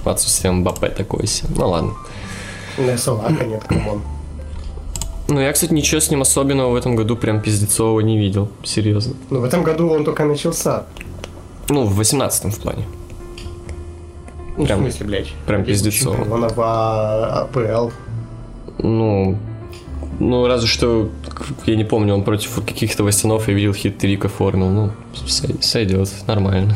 [0.05, 1.49] отсутствие Мбаппе такое себе.
[1.57, 1.93] Ну ладно.
[2.77, 4.01] На Салаха нет, come on.
[5.31, 8.49] Ну, я, кстати, ничего с ним особенного в этом году прям пиздецового не видел.
[8.63, 9.13] Серьезно.
[9.29, 10.83] Но в этом году он только начался.
[11.69, 12.83] Ну, в 18-м в плане.
[14.57, 15.27] Ну, Прям- в смысле, блядь?
[15.47, 16.17] прям пиздецово.
[16.17, 17.91] чемпионов, а АПЛ.
[18.79, 19.37] Ну,
[20.19, 21.07] ну, разве что,
[21.65, 24.67] я не помню, он против каких-то Вастянов я видел хет-трик оформил.
[24.67, 24.91] Ну,
[25.27, 26.75] сой- сойдет, нормально.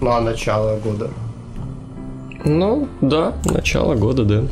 [0.00, 1.10] Ну, а начало года.
[2.44, 4.42] Ну, да, начало года, да.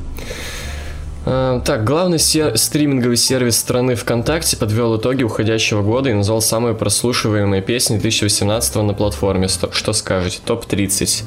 [1.30, 6.74] А, Так, главный сер- стриминговый сервис страны ВКонтакте подвел итоги уходящего года и назвал самые
[6.74, 9.48] прослушиваемые песни 2018 на платформе.
[9.48, 10.38] Что скажете?
[10.46, 11.24] Топ-30.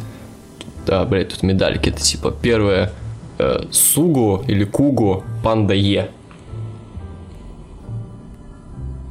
[0.87, 1.89] Да, блядь, тут медальки.
[1.89, 2.91] Это типа первое
[3.37, 6.09] э, Суго или Куго Панда Е.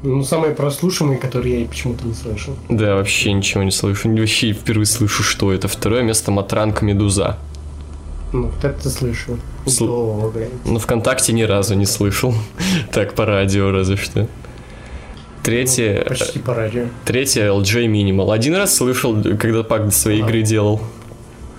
[0.02, 2.54] Ну, самые прослушиваемые, которые я почему-то не слышал.
[2.68, 4.08] Да, вообще ничего не слышу.
[4.10, 5.68] Вообще впервые слышу, что это.
[5.68, 7.36] Второе место Матранг Медуза.
[8.32, 9.38] Ну, вот это слышу.
[9.66, 10.50] Сл- О, блядь.
[10.64, 12.34] Ну, ВКонтакте ни разу не слышал.
[12.92, 14.26] Так, по радио разве что.
[15.42, 16.84] Третье, Почти по радио.
[17.04, 18.32] третье LJ Minimal.
[18.32, 20.80] Один раз слышал, когда Пак для своей игры делал.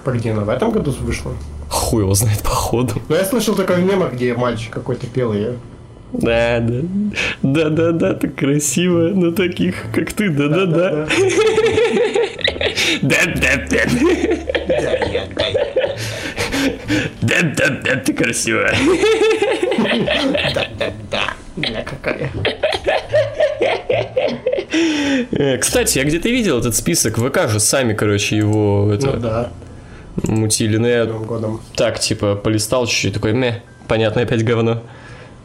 [0.03, 1.33] По где она в этом году вышла?
[1.69, 2.93] Хуй его знает, походу.
[3.09, 5.55] Ну, я слышал только в мемах, где мальчик какой-то пел ее.
[6.13, 6.81] Да, да.
[7.41, 9.09] Да, да, да, так красиво.
[9.09, 11.07] На таких, как ты, да, да, да.
[13.01, 13.77] Да, да, да.
[17.21, 18.75] Да, да, да, ты красивая.
[21.55, 22.31] Бля, какая.
[25.31, 27.17] Э, Кстати, я где-то видел этот список.
[27.17, 29.51] ВК же сами, короче, его Ну это, да,
[30.23, 30.77] мутили.
[30.77, 31.61] Но я Новым годом.
[31.75, 34.81] так, типа, полистал чуть-чуть, такой, ме, понятно, опять говно.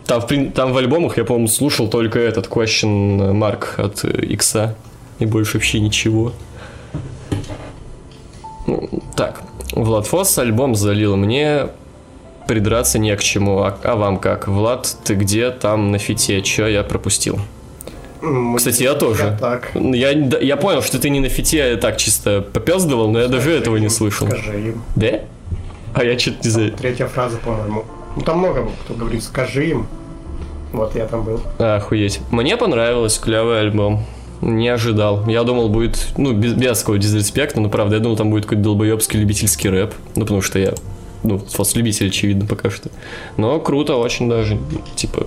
[0.07, 4.77] Там в, там в альбомах я, по-моему, слушал только этот Question Mark от э, Икса.
[5.19, 6.33] И больше вообще ничего.
[8.69, 9.43] Ну, Так,
[9.73, 11.69] Влад Фосс альбом залил мне
[12.47, 13.59] придраться не к чему.
[13.63, 14.47] А, а вам как?
[14.49, 16.41] Влад, ты где там на фите?
[16.43, 17.39] Че я пропустил?
[18.23, 19.25] М, Кстати, я тоже.
[19.25, 19.71] Я так.
[19.75, 23.51] Я, я понял, что ты не на фите, а так чисто попездывал, но я даже
[23.53, 24.29] этого не слышал.
[24.29, 24.83] Скажи им.
[24.95, 25.21] Да?
[25.95, 26.73] А я что-то не знаю.
[26.73, 27.85] Третья фраза, по-моему.
[28.17, 29.87] Ну, там много кто говорит, скажи им.
[30.73, 31.41] Вот я там был.
[31.59, 32.21] Охуеть.
[32.31, 34.05] Мне понравилось, клевый альбом.
[34.41, 35.27] Не ожидал.
[35.29, 38.63] Я думал, будет, ну, без, без такого дизреспекта, но правда, я думал, там будет какой-то
[38.63, 39.95] долбоебский любительский рэп.
[40.15, 40.75] Ну, потому что я,
[41.23, 42.91] ну, фос-любитель, очевидно, пока что.
[43.37, 44.59] Но круто, очень даже.
[44.95, 45.27] Типа,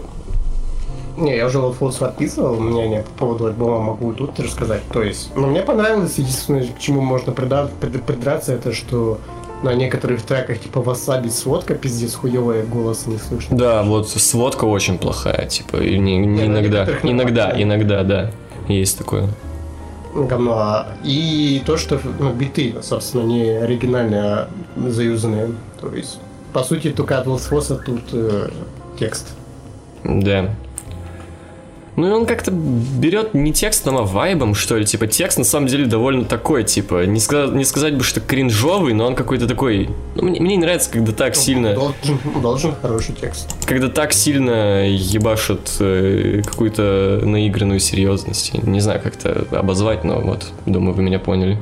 [1.18, 4.82] Не, я уже Фолс подписывал, мнение по поводу альбома могу тут рассказать.
[4.93, 9.20] То есть, ну, мне понравилось, единственное, к чему можно прида- прид- придраться, это что
[9.62, 13.57] на некоторых треках, типа Васаби сводка, пиздец, хуевая, голоса не слышно.
[13.57, 18.32] да, вот сводка очень плохая, типа, и не, не Не, иногда, иногда, иногда, да,
[18.70, 19.30] есть такое.
[20.13, 20.86] Говно.
[21.03, 25.51] И то, что ну, биты, собственно, не оригинальные, а заюзанные.
[25.80, 26.20] То есть,
[26.53, 28.49] по сути, только от Волсфоса тут э,
[28.97, 29.36] текст.
[30.03, 30.55] Да.
[32.00, 34.86] Ну и он как-то берет не текстом, а вайбом, что ли.
[34.86, 38.93] Типа текст на самом деле довольно такой, типа, не сказать, не сказать бы, что кринжовый,
[38.93, 39.89] но он какой-то такой...
[40.16, 41.74] Ну, мне, мне не нравится, когда так сильно...
[41.74, 43.54] Должен, должен хороший текст.
[43.66, 48.54] Когда так сильно ебашат э, какую-то наигранную серьезность.
[48.54, 51.58] Не знаю, как это обозвать, но вот, думаю, вы меня поняли.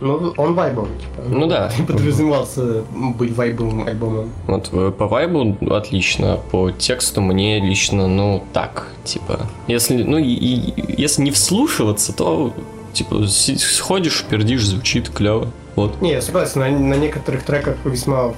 [0.00, 1.28] Ну, он вайбовый, типа.
[1.28, 1.70] Ну да.
[1.86, 4.30] Подразумевался быть вайбовым альбомом.
[4.46, 10.24] Вот э, по вайбу отлично, по тексту мне лично, ну так, типа, если, ну и,
[10.24, 12.52] и если не вслушиваться, то
[12.92, 15.48] типа сходишь, пердишь, звучит клево.
[15.76, 16.00] Вот.
[16.00, 18.34] Не, я согласен, на, на некоторых треках весьма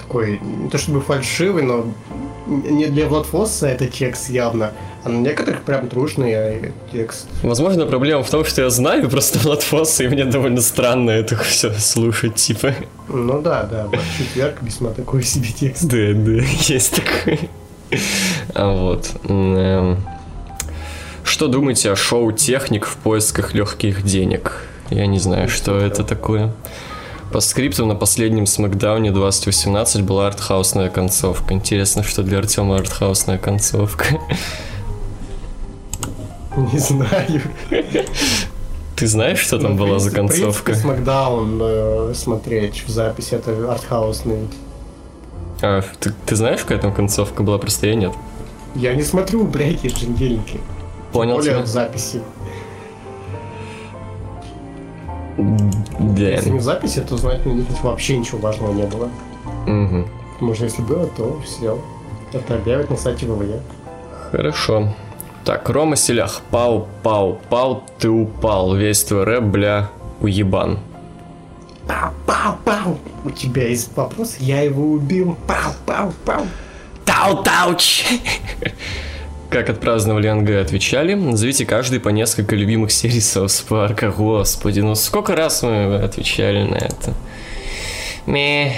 [0.00, 1.84] такой, не то чтобы фальшивый, но
[2.46, 4.72] не для Влад Фосса это текст явно,
[5.04, 7.26] а на некоторых прям трушный э, текст.
[7.42, 11.36] Возможно, проблема в том, что я знаю просто Влад Фосса, и мне довольно странно это
[11.36, 12.74] все слушать, типа.
[13.08, 15.84] Ну да, да, вот четверг весьма такой себе текст.
[15.84, 17.48] Да, да, есть такой.
[18.54, 19.10] А вот.
[19.24, 19.98] эм,
[21.24, 24.66] Что думаете о шоу «Техник в поисках легких денег»?
[24.90, 26.52] Я не знаю, что это такое.
[27.32, 31.54] По скрипту на последнем смакдауне 2018 была артхаусная концовка.
[31.54, 34.04] Интересно, что для Артема артхаусная концовка.
[36.56, 37.40] Не знаю.
[38.96, 40.74] Ты знаешь, что там Ну, была за концовка?
[40.74, 44.48] Смакдаун э, смотреть в записи, это артхаусный.
[45.62, 47.56] А, ты, ты знаешь, какая там концовка была?
[47.56, 48.12] Просто я нет.
[48.74, 50.60] Я не смотрю, блядь, еженедельники.
[51.12, 51.62] Понял Более тебя?
[51.62, 52.20] в записи.
[55.36, 56.22] Да.
[56.22, 57.40] Если не в записи, то знать
[57.82, 59.08] вообще ничего важного не было.
[59.66, 60.06] Мгм.
[60.34, 61.78] Потому что если было, то все.
[62.32, 63.60] Это объявят на сайте ВВЕ.
[64.30, 64.94] Хорошо.
[65.44, 66.40] Так, Рома Селях.
[66.50, 68.74] Пау, пау, пау, ты упал.
[68.74, 69.88] Весь твой рэп, бля,
[70.20, 70.78] уебан.
[71.86, 72.98] Пау, пау, пау.
[73.24, 75.36] У тебя есть вопрос, я его убил.
[75.46, 76.46] Пау, пау, пау.
[77.04, 78.04] Тау-тауч!
[79.52, 81.12] Как отпраздновали НГ, отвечали.
[81.12, 84.10] Назовите каждый по несколько любимых серий Соус Парка.
[84.10, 87.12] Господи, ну сколько раз мы отвечали на это?
[88.24, 88.72] Ме,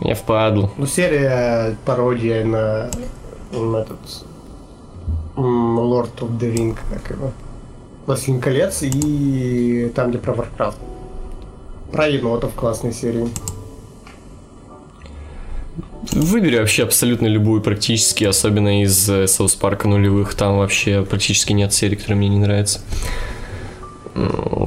[0.00, 0.70] я впадлу.
[0.76, 2.88] Ну, серия пародия на,
[3.50, 3.98] на этот
[5.34, 7.32] Lord of the Ring, как его.
[8.06, 10.76] Властелин колец и там, где про Warcraft.
[11.90, 13.28] Про енотов классной серии.
[16.10, 20.34] Выбери вообще абсолютно любую практически, особенно из э, Соус Парка нулевых.
[20.34, 22.80] Там вообще практически нет серий, которые мне не нравятся.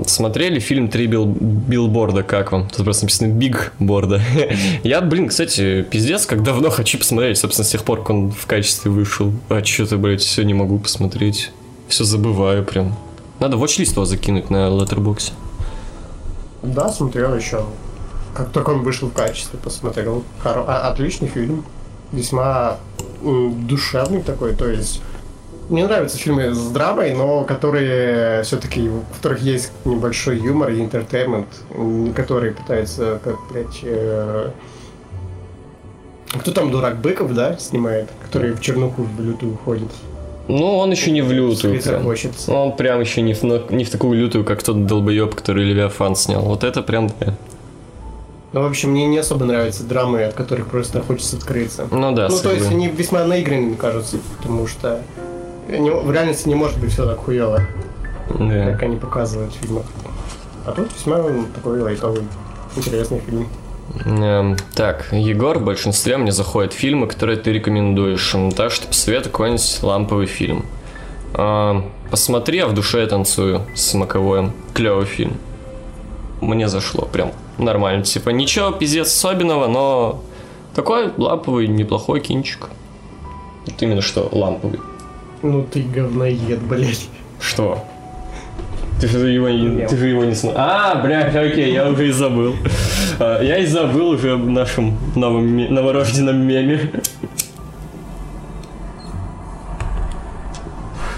[0.08, 2.68] Смотрели фильм «Три бил- билборда», как вам?
[2.68, 4.22] Тут просто написано «Биг борда».
[4.84, 8.46] Я, блин, кстати, пиздец, как давно хочу посмотреть, собственно, с тех пор, как он в
[8.48, 9.32] качестве вышел.
[9.50, 11.52] А что-то, блядь, все не могу посмотреть.
[11.88, 12.96] Все забываю прям.
[13.40, 15.34] Надо watch его закинуть на Letterboxd.
[16.64, 17.66] Да, смотрел еще.
[18.36, 20.24] Как только он вышел в качестве, посмотрел.
[20.44, 21.64] Хоро- а- отличный фильм.
[22.12, 22.78] Весьма
[23.22, 25.02] душевный такой, то есть
[25.70, 31.48] мне нравятся фильмы с драмой, но которые все-таки, в которых есть небольшой юмор и интертеймент,
[32.16, 34.52] которые пытаются, как, блядь, э,
[36.40, 39.90] кто там дурак Быков, да, снимает, который в чернуху в лютую уходит.
[40.48, 42.04] Ну, он еще не в лютую прям.
[42.50, 46.16] Он прям еще не в, на- не в такую лютую, как тот долбоеб, который Левиафан
[46.16, 46.42] снял.
[46.44, 47.34] Вот это прям, да.
[48.56, 51.90] Ну, в общем, мне не особо нравятся драмы, от которых просто хочется открыться.
[51.92, 55.02] Ну да, Ну, то есть они весьма наигранными кажутся, потому что
[55.68, 57.64] не- в реальности не может быть все так хуево,
[58.30, 58.72] Да.
[58.72, 59.84] как они показывают в фильмах.
[60.66, 61.22] А тут весьма
[61.54, 62.22] такой лайтовый,
[62.78, 63.50] интересный фильм.
[64.06, 68.34] Эм, так, Егор, в большинстве мне заходят фильмы, которые ты рекомендуешь.
[68.56, 70.64] Так что посоветуй какой-нибудь ламповый фильм.
[71.34, 74.54] Эм, посмотри, а в душе я танцую с Маковоем.
[74.74, 75.34] Клевый фильм.
[76.40, 78.04] Мне зашло, прям нормально.
[78.04, 80.24] Типа, ничего, пиздец особенного, но
[80.74, 82.70] такой ламповый, неплохой кинчик.
[83.66, 84.80] Вот именно что ламповый.
[85.42, 87.08] Ну ты говноед, блядь.
[87.40, 87.84] Что?
[89.00, 90.64] Ты же его не, ты же его не смотрел.
[90.64, 92.56] А, блядь, окей, я уже и забыл.
[93.20, 96.92] А, Я и забыл уже об нашем новом, новорожденном меме.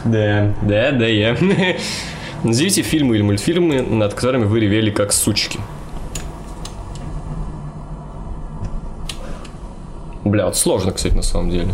[0.06, 1.38] Да, да, да, я.
[2.44, 5.60] Назовите фильмы или мультфильмы, над которыми вы ревели как сучки.
[10.30, 11.74] Бля, вот сложно, кстати, на самом деле.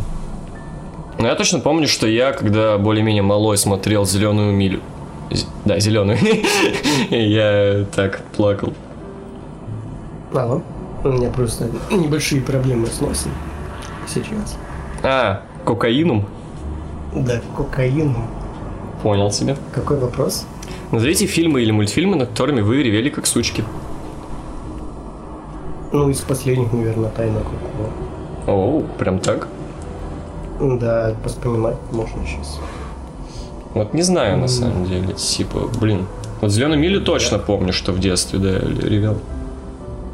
[1.19, 4.79] Но я точно помню, что я, когда более-менее малой смотрел зеленую милю.
[5.31, 6.17] З- Да, зеленую.
[7.09, 8.73] Я так плакал.
[10.31, 10.61] Ладно.
[11.03, 13.31] У меня просто небольшие проблемы с носом
[14.07, 14.57] сейчас.
[15.03, 16.25] А, кокаином?
[17.15, 18.15] Да, кокаин.
[19.01, 19.55] Понял тебя.
[19.73, 20.45] Какой вопрос?
[20.91, 23.63] Назовите фильмы или мультфильмы, над которыми вы ревели как сучки.
[25.91, 27.89] Ну, из последних, наверное, тайна Коко.
[28.47, 29.47] О, прям так?
[30.61, 32.59] Да, вспоминать можно сейчас.
[33.73, 35.13] Вот не знаю, на самом деле.
[35.13, 36.05] Типа, блин.
[36.41, 39.17] Вот зеленую милю точно помню, что в детстве, да, ревел.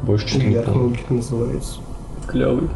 [0.02, 0.96] Больше что-то не помню.
[1.08, 1.78] называется.
[2.26, 2.68] Клевый.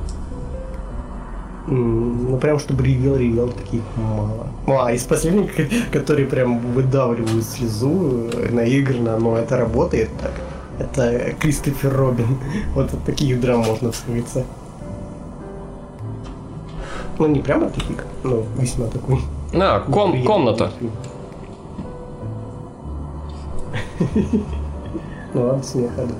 [1.67, 4.49] Ну прям чтобы ревел, ревел, таких мало.
[4.67, 5.67] Ну, а из последних, ко-
[5.99, 10.33] которые прям выдавливают слезу э, наигранно, но это работает так.
[10.79, 12.37] Это Кристофер Робин.
[12.75, 14.45] Вот от таких драм можно вспомниться.
[17.19, 19.21] Ну не прямо таких, но весьма такой.
[19.55, 20.71] А, ком- комната.
[25.35, 26.15] Ну ладно, смеха, да.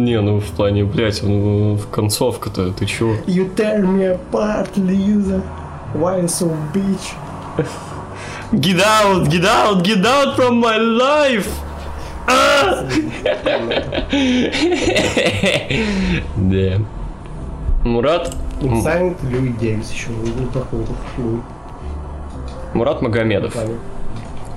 [0.00, 3.14] Не, ну в плане, блядь, ну в концовка-то, ты чего?
[3.26, 5.40] You tear me apart, Lisa.
[5.94, 7.14] Why so bitch?
[8.52, 11.48] Get out, get out, get out from my life!
[12.28, 12.84] А!
[16.36, 16.78] Да.
[17.84, 21.42] Мурат, Инсайнт Льюи Дэвис еще был.
[22.74, 23.54] Мурат Магомедов.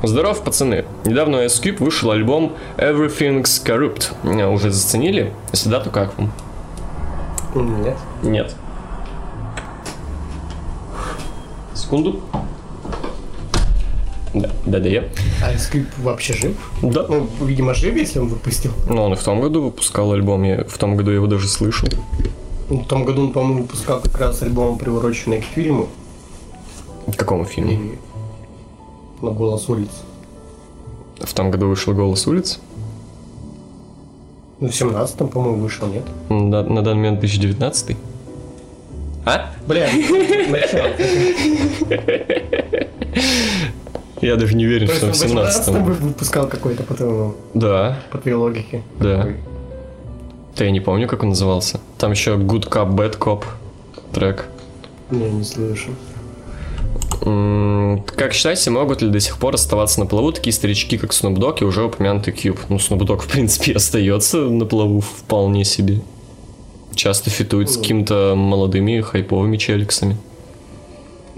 [0.02, 0.86] Здоров, пацаны.
[1.04, 4.14] Недавно Ice Cube вышел альбом Everything's Corrupt.
[4.24, 5.34] Меня Уже заценили?
[5.52, 6.32] Если да, то как вам?
[7.84, 7.98] Нет.
[8.24, 8.56] Нет.
[11.74, 12.22] Секунду.
[14.34, 15.04] Да, да, да, я.
[15.44, 16.56] А Скрип вообще жив?
[16.84, 17.06] Да.
[17.10, 18.72] Ну, видимо, жив, если он выпустил.
[18.88, 21.90] Ну, он и в том году выпускал альбом, я в том году его даже слышал.
[22.70, 25.88] В том году он, по-моему, выпускал как раз альбом, приуроченный к фильму.
[27.08, 27.72] К какому фильму?
[27.72, 27.98] И...
[29.26, 29.90] На голос улиц.
[31.20, 32.60] В том году вышел «Голос улиц».
[34.60, 36.04] Ну, в 17-м, по-моему, вышел, нет?
[36.30, 37.98] На, на данный момент 2019.
[39.26, 39.50] А?
[39.68, 39.90] Бля.
[44.22, 48.00] Я даже не уверен, То что он в 18-м 17 выпускал какой-то, по твоему, Да,
[48.12, 48.84] по твоей логике.
[49.00, 49.28] Да.
[50.60, 51.80] Да я не помню, как он назывался.
[51.98, 53.46] Там еще Good Cop, Bad Cop
[54.12, 54.48] трек.
[55.10, 55.92] Не, не слышу.
[58.16, 61.60] Как считаете, могут ли до сих пор оставаться на плаву такие старички, как Snoop Dogg
[61.62, 62.60] и уже упомянутый Cube?
[62.68, 66.02] Ну, Snoop Dogg, в принципе, остается на плаву вполне себе.
[66.94, 70.18] Часто фитует с какими-то молодыми хайповыми челиксами.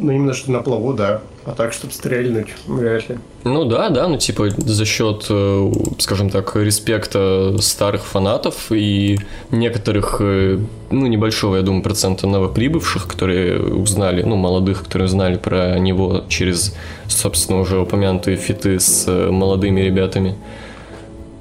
[0.02, 1.22] Ну, именно что на плаву, да.
[1.46, 3.18] А так, чтобы стрельнуть, вряд ли.
[3.44, 9.20] Ну да, да, ну типа за счет, э, скажем так, респекта старых фанатов и
[9.52, 15.78] некоторых, э, ну небольшого, я думаю, процента новоприбывших, которые узнали, ну молодых, которые узнали про
[15.78, 16.76] него через,
[17.08, 20.36] собственно, уже упомянутые фиты с э, молодыми ребятами.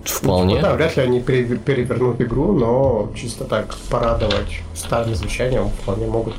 [0.04, 0.56] Вполне.
[0.56, 6.06] Ну да, вряд ли они пере- перевернут игру, но чисто так порадовать старым звучанием вполне
[6.06, 6.34] могут.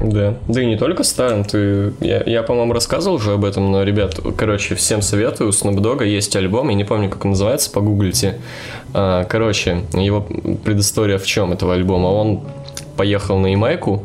[0.00, 3.82] Да, да и не только старым, ты, я, я, по-моему, рассказывал уже об этом, но,
[3.82, 7.70] ребят, короче, всем советую, у Snoop Dogg есть альбом, я не помню, как он называется,
[7.70, 8.38] погуглите.
[8.92, 10.26] А, короче, его
[10.64, 12.08] предыстория в чем этого альбома?
[12.08, 12.42] Он
[12.96, 14.04] поехал на Ямайку,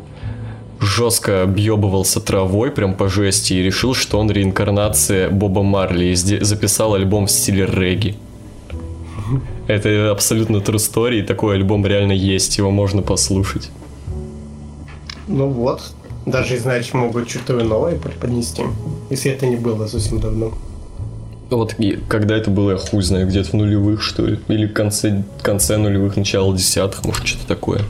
[0.80, 6.94] жестко объебывался травой, прям по жести, и решил, что он реинкарнация Боба Марли, и записал
[6.94, 8.16] альбом в стиле регги.
[9.66, 13.70] Это абсолютно true story, и такой альбом реально есть, его можно послушать.
[15.28, 15.92] Ну вот,
[16.26, 18.62] даже, значит, могут что-то новое преподнести,
[19.10, 20.52] если это не было совсем давно.
[21.50, 24.40] Вот и когда это было, я хуй знаю, где-то в нулевых, что ли.
[24.48, 27.82] Или в конце, конце нулевых, начало десятых, может, что-то такое.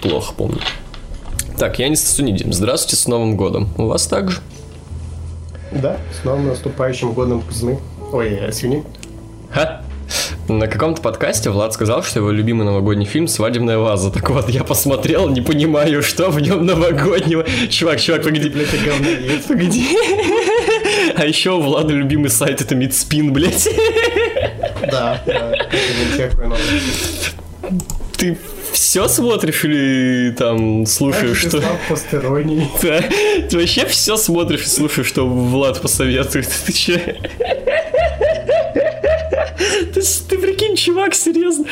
[0.00, 0.60] Плохо помню.
[1.58, 2.52] Так, я не Сунидин.
[2.52, 3.68] Здравствуйте, с Новым годом.
[3.76, 4.40] У вас также?
[5.72, 7.78] Да, с новым наступающим годом Кузьмы.
[8.12, 8.84] Ой, свиньи.
[9.50, 9.82] Ха!
[10.48, 14.10] На каком-то подкасте Влад сказал, что его любимый новогодний фильм «Свадебная ваза».
[14.10, 17.46] Так вот, я посмотрел, не понимаю, что в нем новогоднего.
[17.70, 18.48] Чувак, чувак, погоди.
[18.48, 19.44] Говноед.
[19.46, 19.96] Погоди.
[21.14, 23.68] А еще у Влада любимый сайт это Мидспин, блядь.
[24.90, 25.52] Да, да.
[28.16, 28.36] Ты
[28.72, 31.62] все смотришь или там слушаешь, что...
[31.88, 32.68] Посторонний.
[32.82, 33.00] Да.
[33.48, 36.48] Ты вообще все смотришь и слушаешь, что Влад посоветует.
[36.66, 37.16] Ты че?
[40.28, 41.66] Ты, прикинь, чувак, серьезно.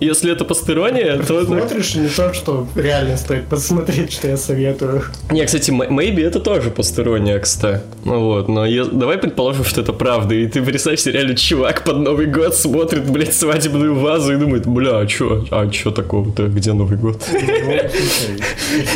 [0.00, 1.44] Если это постороннее, то...
[1.44, 5.02] Смотришь, не то, что реально стоит посмотреть, что я советую.
[5.30, 7.82] Не, кстати, maybe это тоже постороннее, кстати.
[8.04, 10.34] Ну вот, но е- давай предположим, что это правда.
[10.34, 14.66] И ты представь себе, реально чувак под Новый год смотрит, блядь, свадебную вазу и думает,
[14.66, 17.22] бля, а чё, а чё такого-то, где Новый год?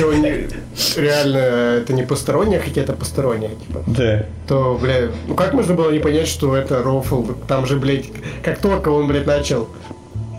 [0.01, 0.13] Ну,
[0.97, 1.37] реально
[1.83, 4.27] это не постороннее, хотя это постороннее, типа, Да.
[4.49, 7.25] то, бля, ну как можно было не понять, что это рофл?
[7.49, 8.07] Там же, блядь,
[8.43, 9.69] как только он, блядь, начал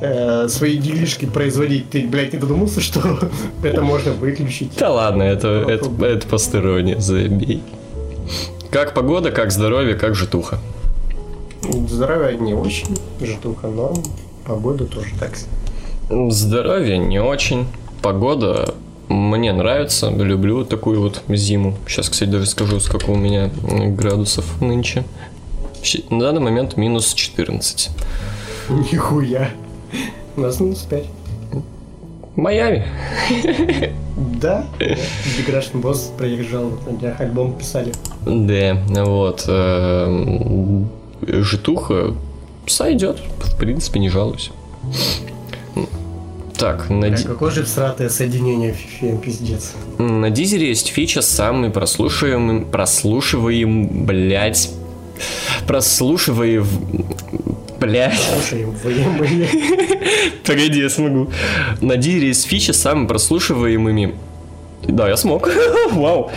[0.02, 3.20] э, свои делишки производить, ты, блядь, не додумался, что
[3.64, 4.72] это можно выключить?
[4.78, 7.62] Да ладно, это, это, это постороннее, забей.
[8.72, 10.58] Как погода, как здоровье, как житуха.
[11.88, 13.94] Здоровье не очень, житуха, но
[14.46, 16.32] погода тоже так себе.
[16.32, 17.68] Здоровье не очень.
[18.02, 18.74] Погода
[19.10, 21.76] Мне нравится, люблю такую вот зиму.
[21.88, 25.04] Сейчас, кстати, даже скажу, сколько у меня градусов нынче.
[26.10, 27.90] На данный момент минус 14.
[28.92, 29.50] Нихуя.
[30.38, 31.04] У нас минус 5.
[32.36, 32.88] Майами.
[34.42, 34.66] Да.
[35.38, 36.72] Биграшный босс проезжал,
[37.20, 37.92] альбом писали.
[38.26, 39.46] Да, вот.
[39.48, 40.90] эм,
[41.28, 42.14] Житуха
[42.68, 43.20] сойдет.
[43.40, 44.52] В принципе, не жалуюсь.
[46.58, 49.74] Так, на, Бля, ди- какое же всратое соединение фифе, пиздец.
[49.98, 54.70] на дизеле есть фича с самый прослушиваемым, прослушиваем, блять,
[58.16, 59.48] Слушаем, вы,
[60.46, 61.32] погоди, я смогу.
[61.82, 64.16] На есть фича с самыми прослушиваемыми,
[64.88, 65.50] да, я смог,
[65.92, 66.32] вау.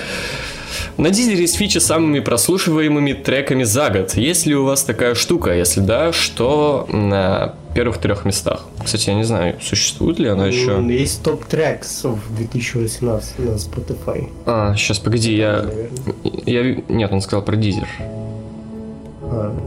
[0.96, 1.10] На
[1.56, 4.14] фича с самыми прослушиваемыми треками за год.
[4.14, 5.54] Есть ли у вас такая штука?
[5.54, 8.64] Если да, что на первых трех местах?
[8.82, 10.82] Кстати, я не знаю, существует ли она еще.
[10.88, 14.30] Есть топ трекс в 2018 на Spotify.
[14.46, 15.66] А, сейчас, погоди, я...
[16.46, 16.76] я...
[16.88, 17.86] Нет, он сказал про дизель.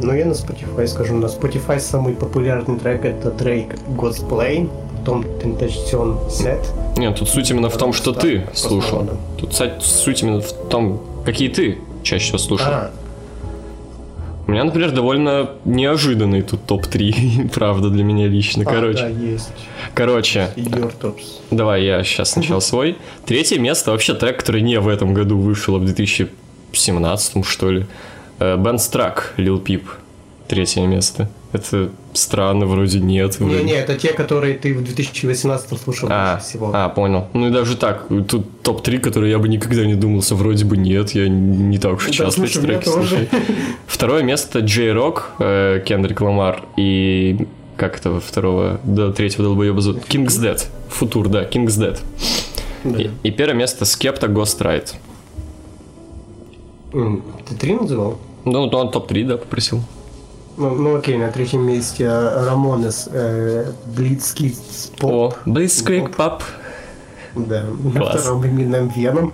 [0.02, 1.16] Ну я на Spotify скажу.
[1.16, 4.70] На Spotify самый популярный трек это трек God's Plane,
[5.00, 6.66] потом Tentation Set.
[6.98, 9.08] Нет, тут суть именно в том, что ты слушал.
[9.38, 12.68] Тут суть именно в том, какие ты чаще всего слушал.
[12.70, 12.92] А,
[14.48, 18.64] У меня, например, довольно неожиданный тут топ-3, правда, для меня лично.
[18.64, 19.50] а, да, Короче, есть.
[19.94, 21.22] короче, Your Tops.
[21.52, 22.98] давай я сейчас сначала свой.
[23.26, 27.86] Третье место вообще трек, который не в этом году вышел, а в 2017, что ли.
[28.40, 29.84] Э, Бен Страк, Lil Peep.
[30.48, 31.30] Третье место.
[31.52, 33.40] Это странно, вроде нет.
[33.40, 36.72] вроде- Не-не, это те, которые ты в 2018 слушал А, больше всего.
[36.74, 37.28] а, понял.
[37.34, 41.12] Ну и даже так, тут топ-3, которые я бы никогда не думался, вроде бы нет,
[41.12, 43.28] я не так уж Да, часто эти слушай, треки слушаю.
[43.88, 50.04] Второе место Джей Рок, э, Кендрик Ламар и как это второго, до третьего долбоеба зовут?
[50.10, 50.62] King's Dead.
[50.90, 51.98] Футур, да, King's Dead.
[52.84, 53.02] Да.
[53.02, 54.94] И, и первое место Скепта Ghost Ride.
[57.48, 58.18] Ты три называл?
[58.46, 59.82] Ну, вот он топ-3, да, попросил.
[60.58, 64.56] Ну, ну окей, на третьем месте э, Рамонес э, Blitzkrieg
[65.00, 65.12] Pop.
[65.12, 66.42] О, Blitzkrieg Pop.
[67.36, 67.66] Да.
[67.94, 68.22] На Класс.
[68.22, 69.34] втором Eminem Веном.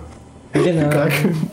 [0.52, 1.12] Как?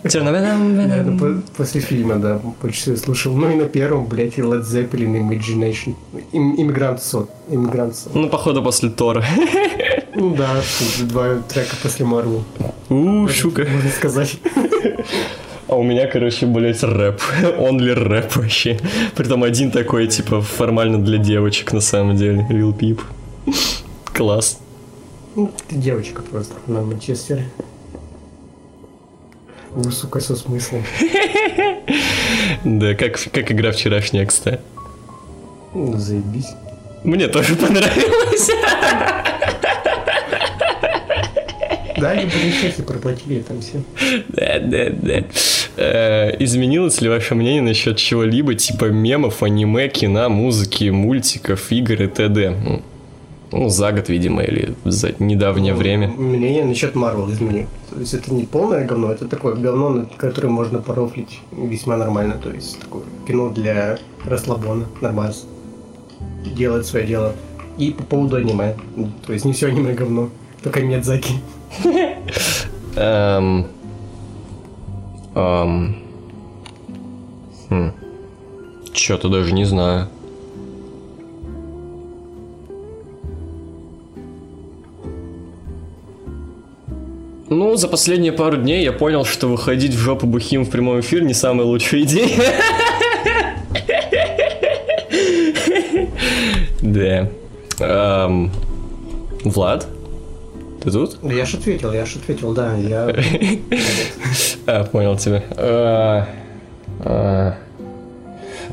[0.09, 3.33] Черновеном, Это по- после фильма, да, больше всего слушал.
[3.35, 5.95] Ну и на первом, блядь, и Led Zeppelin Imagination.
[6.31, 7.27] Им, Иммигрант Сон.
[7.49, 8.11] Иммигрант Сон.
[8.13, 9.25] Ну, походу, после Тора.
[10.15, 10.49] Ну да,
[11.01, 12.43] два трека после Марвел.
[12.89, 13.65] У, шука.
[13.69, 14.37] Можно сказать.
[15.67, 17.21] А у меня, короче, блять, рэп.
[17.57, 18.79] Only рэп вообще.
[19.15, 22.45] Притом один такой, типа, формально для девочек, на самом деле.
[22.49, 23.01] Lil Peep.
[24.13, 24.59] Класс.
[25.35, 27.49] Ну, ты девочка просто на Манчестере.
[29.75, 30.83] У, сука, со смыслом.
[32.63, 34.59] Да, как, как игра вчерашняя, кстати.
[35.73, 36.49] Ну, заебись.
[37.03, 38.49] Мне тоже понравилось.
[42.03, 43.81] Да, они были чехи, проплатили там все.
[44.27, 45.23] Да, да, да.
[45.77, 52.07] Э, Изменилось ли ваше мнение насчет чего-либо, типа мемов, аниме, кино, музыки, мультиков, игр и
[52.07, 52.49] т.д.?
[52.49, 52.81] Ну,
[53.53, 56.09] Ну, за год, видимо, или за недавнее время.
[56.09, 57.67] Мнение насчет Марвел изменил.
[57.89, 62.37] То есть это не полное говно, это такое говно, над которым можно порофлить весьма нормально.
[62.43, 65.35] То есть такое кино для расслабона, нормально.
[66.53, 67.33] Делает свое дело.
[67.77, 68.75] И по поводу аниме.
[69.25, 70.29] То есть не все аниме говно,
[70.61, 71.35] только Миядзаки.
[72.95, 73.67] Эм.
[75.35, 75.95] Эм.
[77.69, 77.91] Хм.
[78.93, 80.07] Чё-то даже не знаю.
[87.49, 91.25] Ну, за последние пару дней я понял, что выходить в жопу бухим в прямом эфире
[91.25, 92.27] не самая лучшая идея.
[96.81, 97.29] Да.
[97.79, 98.51] Эм,
[99.45, 99.87] Влад?
[100.83, 101.17] Ты тут?
[101.23, 102.75] Я ж ответил, я ж ответил, да.
[102.75, 103.07] Я...
[104.65, 105.43] А, понял тебя.
[105.51, 106.27] А,
[106.99, 107.55] а.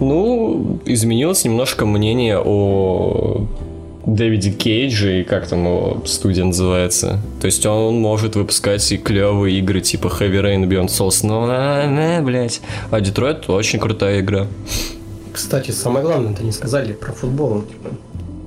[0.01, 3.47] Ну, изменилось немножко мнение о
[4.07, 7.21] Дэвиде Кейдже и как там его студия называется.
[7.41, 11.47] То есть он может выпускать и клевые игры типа Heavy Rain и Beyond Souls, но,
[11.49, 12.61] а, не, блядь.
[12.91, 14.47] А Детройт очень крутая игра.
[15.33, 17.63] Кстати, самое главное, это не сказали про футбол.
[17.63, 17.91] Типа.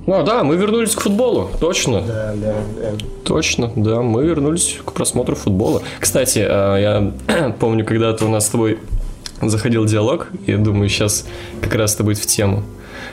[0.06, 2.02] Ну да, мы вернулись к футболу, точно.
[2.02, 2.90] Да, да, да.
[3.24, 5.82] Точно, да, мы вернулись к просмотру футбола.
[5.98, 8.78] Кстати, а, я помню, когда-то у нас с тобой
[9.40, 11.26] заходил диалог, я думаю, сейчас
[11.60, 12.62] как раз это будет в тему.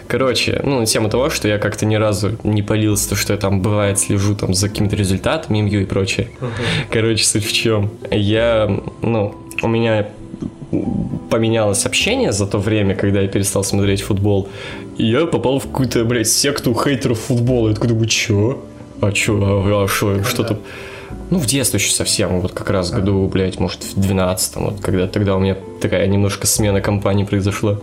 [0.08, 3.62] Короче, ну, тема того, что я как-то ни разу не полился, то, что я там
[3.62, 6.30] бывает слежу там за какими-то результатами, МЮ и прочее.
[6.90, 7.90] Короче, суть в чем.
[8.10, 8.70] Я,
[9.02, 10.10] ну, у меня
[11.32, 14.48] поменялось общение за то время, когда я перестал смотреть футбол.
[15.00, 17.70] И я попал в какую-то, блядь, секту хейтеров футбола.
[17.70, 18.60] Я такой думаю, чё?
[19.02, 20.60] а чё, а, а шо, что-то...
[21.30, 25.08] Ну, в детстве еще совсем, вот как раз году, блядь, может, в 12 вот когда
[25.08, 27.80] тогда у меня такая немножко смена компании произошла.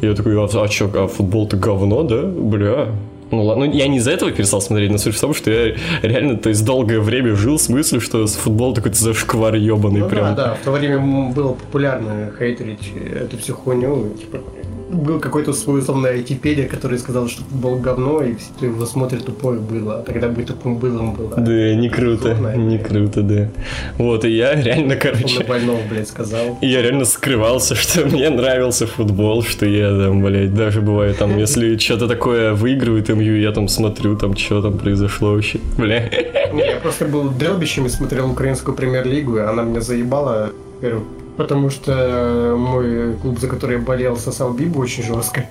[0.00, 2.22] И я такой, а, а чё, а футбол-то говно, да?
[2.22, 2.88] Бля,
[3.32, 5.74] ну ладно, ну, я не из-за этого перестал смотреть, но суть в том, что я
[6.02, 10.34] реально, то есть, долгое время жил с мыслью, что футбол такой зашквар ебаный Ну прям.
[10.34, 10.98] да, да, в то время
[11.32, 14.40] было популярно хейтерить эту всю хуйню, типа,
[14.92, 19.24] был какой-то свой условно айтипедия, который сказал, что футбол говно, и все, кто его смотрит,
[19.24, 21.36] тупое было, а тогда быть тупым былым было.
[21.36, 22.56] Да, не круто, Безумно.
[22.56, 23.48] не круто, да.
[23.98, 26.58] Вот, и я реально, Он короче, на больного, блядь, сказал.
[26.60, 31.38] И я реально скрывался, что мне нравился футбол, что я там, блядь, даже бывает там,
[31.38, 36.08] если что-то такое выигрывает МЮ, я там смотрю, там, что там произошло вообще, бля.
[36.52, 40.50] Не, я просто был дробищем и смотрел украинскую премьер-лигу, и она меня заебала,
[41.36, 45.46] потому что мой клуб, за который я болел, сосал бибу очень жестко.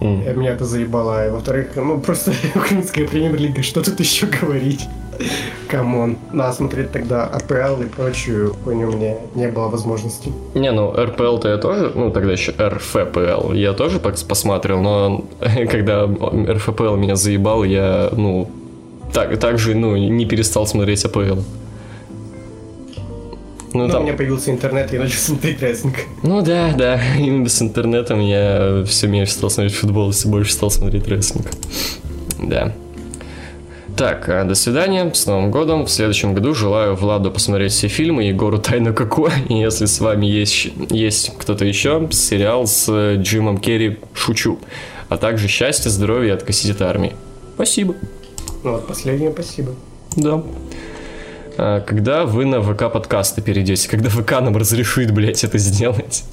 [0.00, 1.28] И Меня это заебало.
[1.28, 4.88] И во-вторых, ну просто украинская премьер-лига, что тут еще говорить?
[5.68, 6.16] Come on.
[6.32, 10.32] Надо смотреть тогда АПЛ и прочую хуйню мне не было возможности.
[10.54, 15.24] Не, ну, РПЛ-то я тоже, ну, тогда еще РФПЛ, я тоже пос- посмотрел, но
[15.70, 18.50] когда РФПЛ меня заебал, я, ну,
[19.12, 21.40] так, так же, ну, не перестал смотреть АПЛ.
[23.72, 24.02] Ну, Но там...
[24.02, 25.96] у меня появился интернет, и я начал смотреть рестлинг.
[26.22, 30.70] Ну да, да, именно с интернетом я все меньше стал смотреть футбол, все больше стал
[30.70, 31.46] смотреть рестлинг.
[32.38, 32.72] Да.
[33.96, 35.84] Так, а, до свидания, с Новым годом.
[35.84, 39.28] В следующем году желаю Владу посмотреть все фильмы, Егору Тайну Коко.
[39.48, 44.58] И если с вами есть, есть кто-то еще, сериал с э, Джимом Керри «Шучу».
[45.08, 47.14] А также счастья, здоровья от Кассетита Армии.
[47.54, 47.94] Спасибо.
[48.64, 49.74] Ну вот, последнее спасибо.
[50.16, 50.42] Да.
[51.58, 53.88] А, Когда вы на ВК подкасты перейдете?
[53.88, 56.24] Когда ВК нам разрешит, блядь, это сделать?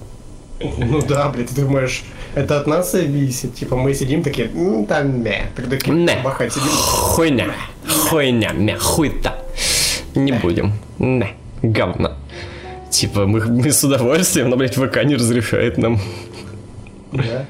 [0.78, 2.04] Ну да, блядь, ты думаешь,
[2.36, 3.56] это от нас зависит?
[3.56, 6.22] Типа мы сидим такие, ну там не, тогда Не.
[6.24, 6.68] бахать сидим.
[6.70, 7.46] Хуйня.
[7.88, 9.36] Хуйня, мя, хуйта.
[10.16, 10.74] Не будем.
[10.98, 12.14] Не, говно.
[12.90, 16.00] Типа, мы, мы с удовольствием, но, блядь, ВК не разрешает нам.
[17.12, 17.46] Да.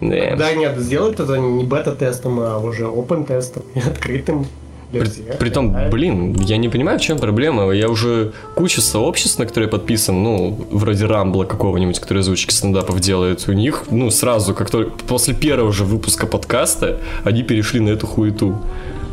[0.00, 0.52] Да.
[0.54, 4.46] Нет, сделать это не бета-тестом, а уже open-тестом, и открытым
[4.92, 5.36] При-.
[5.38, 7.70] Притом, блин, я не понимаю, в чем проблема.
[7.72, 13.48] Я уже куча сообществ, на которые подписан, ну, вроде Рамбла какого-нибудь, который озвучки стендапов делает,
[13.48, 18.06] у них, ну, сразу, как только после первого же выпуска подкаста, они перешли на эту
[18.06, 18.58] хуету.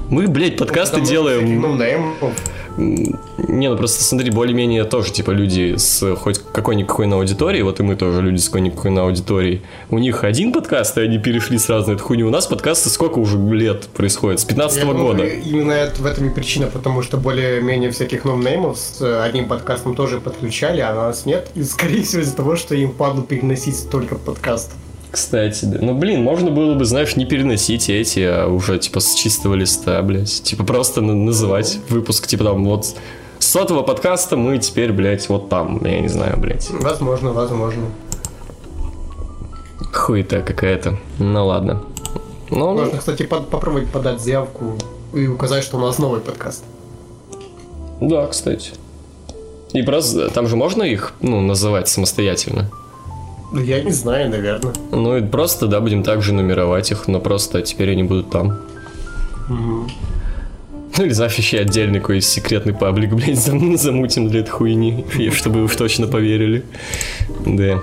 [0.09, 1.61] Мы, блядь, подкасты что делаем...
[1.61, 2.33] ноунеймов.
[2.77, 7.83] Не, ну просто смотри, более-менее тоже, типа, люди с хоть какой-никакой на аудитории, вот и
[7.83, 9.61] мы тоже люди с какой-никакой на аудитории.
[9.89, 12.27] У них один подкаст, и они перешли сразу на эту хуйню.
[12.27, 14.39] У нас подкасты сколько уже лет происходит?
[14.39, 15.25] С 15 Я думаю, года.
[15.25, 20.19] Именно это, в этом и причина, потому что более-менее всяких ноунеймов с одним подкастом тоже
[20.19, 21.49] подключали, а нас нет.
[21.55, 24.75] И, скорее всего, из-за того, что им падло переносить столько подкастов.
[25.11, 25.79] Кстати, да.
[25.81, 30.01] Ну, блин, можно было бы, знаешь, не переносить эти, а уже, типа, с чистого листа,
[30.03, 30.43] блядь.
[30.43, 32.85] Типа, просто на- называть выпуск, типа, там, вот,
[33.39, 36.69] с сотого подкаста мы теперь, блядь, вот там, я не знаю, блядь.
[36.69, 37.85] Возможно, возможно.
[39.93, 40.97] Хуета какая-то.
[41.17, 41.83] Ну, ладно.
[42.51, 44.75] Ну, Можно, кстати, под- попробовать подать заявку
[45.13, 46.63] и указать, что у нас новый подкаст.
[48.01, 48.71] Да, кстати.
[49.73, 52.69] И просто там же можно их, ну, называть самостоятельно.
[53.51, 54.73] Ну, Я не знаю, наверное.
[54.91, 58.59] Ну и просто, да, будем также нумеровать их, но просто теперь они будут там.
[59.49, 65.65] Ну или еще отдельный какой секретный паблик, блядь, зам- замутим для этой хуйни, чтобы вы
[65.65, 66.63] уж точно поверили.
[67.45, 67.79] Да.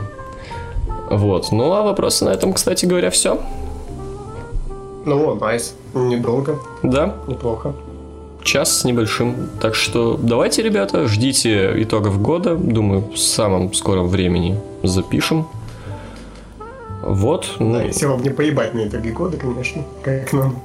[1.11, 1.51] Вот.
[1.53, 3.41] Ну а вопросы на этом, кстати говоря, все.
[5.05, 5.75] Ну, найс.
[5.95, 7.73] Недолго, Да, неплохо.
[8.43, 9.35] час с небольшим.
[9.61, 12.55] Так что давайте, ребята, ждите итогов года.
[12.57, 14.59] Думаю, в самом скором времени
[14.89, 15.47] запишем.
[17.03, 17.55] Вот.
[17.59, 20.61] ну, Да, если вам не поебать на итоги года, конечно, как нам.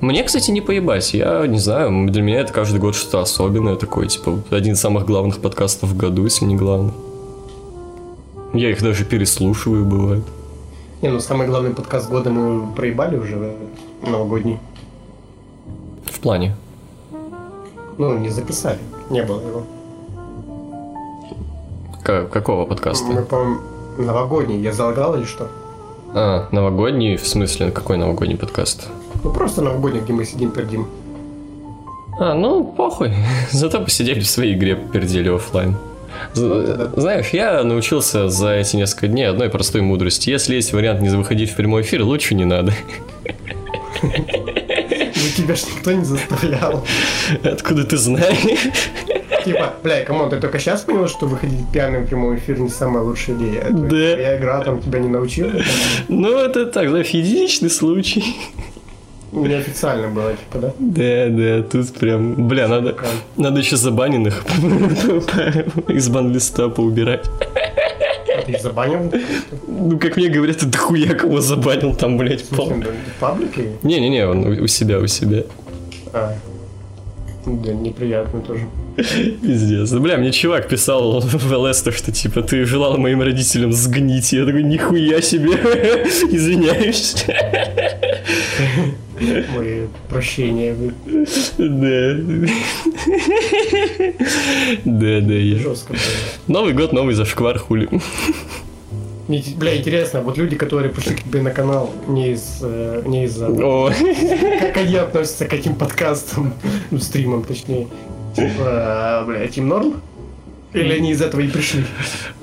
[0.00, 1.12] Мне, кстати, не поебать.
[1.14, 5.06] Я не знаю, для меня это каждый год что-то особенное такое, типа, один из самых
[5.06, 6.92] главных подкастов в году, если не главный.
[8.54, 10.24] Я их даже переслушиваю, бывает.
[11.02, 13.54] Не, ну самый главный подкаст года мы проебали уже
[14.02, 14.58] новогодний.
[16.04, 16.56] В плане.
[17.98, 18.78] Ну, не записали,
[19.10, 19.62] не было его.
[22.02, 23.22] Ка- какого Мы, подкаста?
[23.22, 23.60] по-моему,
[23.98, 24.60] новогодний.
[24.60, 25.48] Я залагал или что?
[26.14, 28.88] А, новогодний, в смысле, какой новогодний подкаст?
[29.24, 30.86] Ну, просто новогодний, где мы сидим, пердим.
[32.18, 33.12] А, ну, похуй.
[33.50, 35.76] Зато посидели в своей игре, пердели оффлайн.
[36.34, 40.30] З- Знаешь, я научился за эти несколько дней одной простой мудрости.
[40.30, 42.72] Если есть вариант не выходить в прямой эфир, лучше не надо.
[44.00, 46.84] Ну, тебя ж никто не заставлял.
[47.42, 48.68] Откуда ты знаешь?
[49.44, 52.68] Типа, бля, come on, ты только сейчас понял, что выходить пьяным в прямой эфир не
[52.68, 53.66] самая лучшая идея?
[53.70, 53.96] Да.
[53.96, 55.52] Я игра там тебя не научила?
[56.08, 58.36] Ну, это так, знаешь, единичный случай.
[59.32, 60.72] Неофициально было, типа, да?
[60.78, 62.96] Да, да, тут прям, бля, надо,
[63.36, 64.42] надо еще забаненных
[65.88, 67.26] из банлиста поубирать.
[68.38, 69.12] А ты забанил?
[69.66, 72.70] Ну, как мне говорят, это хуя кого забанил там, блядь, пол.
[72.70, 73.72] в паблике?
[73.82, 75.44] Не-не-не, он у себя, у себя.
[76.14, 76.34] А.
[77.56, 78.66] Да, неприятно тоже.
[79.42, 79.90] Пиздец.
[79.90, 84.32] Да, бля, мне чувак писал в ЛС, то, что типа ты желал моим родителям сгнить.
[84.32, 85.52] Я такой, нихуя себе,
[86.30, 87.24] извиняюсь.
[89.56, 90.76] Мои прощения.
[91.58, 92.16] Да.
[94.84, 95.58] Да, да.
[95.58, 95.94] Жестко.
[96.46, 97.88] Новый год, новый зашквар, хули.
[99.28, 103.24] Мне, бля, интересно, вот люди, которые пришли к тебе на канал не из э, не
[103.24, 103.90] из-за О,
[104.60, 106.54] как они относятся к этим подкастам,
[106.90, 107.88] ну, стримам, точнее.
[108.34, 110.00] Типа, блядь, им норм?
[110.74, 111.84] Или они из этого и пришли?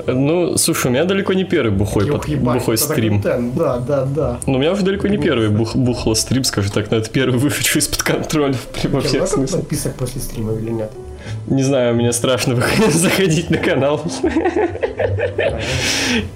[0.08, 3.22] ну, слушай, у меня далеко не первый бухой, под- ебать, бухой стрим.
[3.22, 4.40] контент, Да, да, да.
[4.48, 7.38] Ну, у меня уже далеко не первый бух, бухло стрим, скажу так, но это первый
[7.40, 8.56] вышедший из-под контроля
[8.86, 9.62] во Чем всех смыслах.
[9.62, 10.92] подписок после стрима или нет?
[11.48, 12.56] Не знаю, мне страшно
[12.92, 14.02] заходить на канал.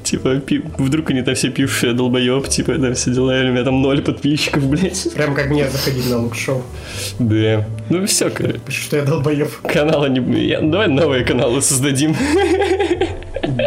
[0.04, 0.42] Типа,
[0.78, 4.02] вдруг они там все пившие долбоеб, типа, там все дела, или у меня там ноль
[4.02, 5.14] подписчиков, блядь.
[5.14, 6.62] Прям как мне заходить на лук-шоу.
[7.20, 7.66] Да.
[7.90, 8.60] Ну все, короче.
[8.68, 9.50] Что я долбоеб.
[9.62, 10.58] Каналы не...
[10.62, 12.16] Давай новые каналы создадим.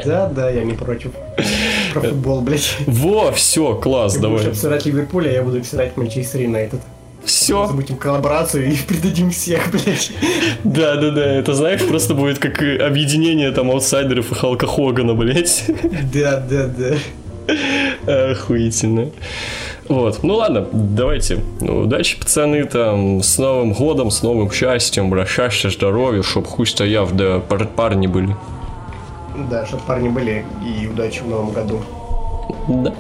[0.05, 1.11] Да, да, я не против.
[1.93, 2.77] Про футбол, блядь.
[2.87, 4.53] Во, все, класс, Ты будешь давай.
[4.53, 6.81] обсирать Ливерпуль, а я буду обсирать Манчестер Юнайтед.
[7.25, 7.67] Все.
[7.67, 10.11] Замутим коллаборацию и придадим всех, блядь.
[10.65, 11.25] Да, да, да.
[11.25, 15.65] Это знаешь, просто будет как э, объединение там аутсайдеров и Халка Хогана, блядь.
[16.13, 18.31] Да, да, да.
[18.33, 19.11] Охуительно.
[19.89, 21.41] Вот, ну ладно, давайте.
[21.61, 26.67] Ну, удачи, пацаны, там, с Новым годом, с новым счастьем, бля, счастья, здоровья, чтоб хуй
[26.67, 28.35] стояв, да пар- парни были.
[29.51, 31.81] Да, чтобы парни были и удачи в новом году.
[32.69, 32.95] Да.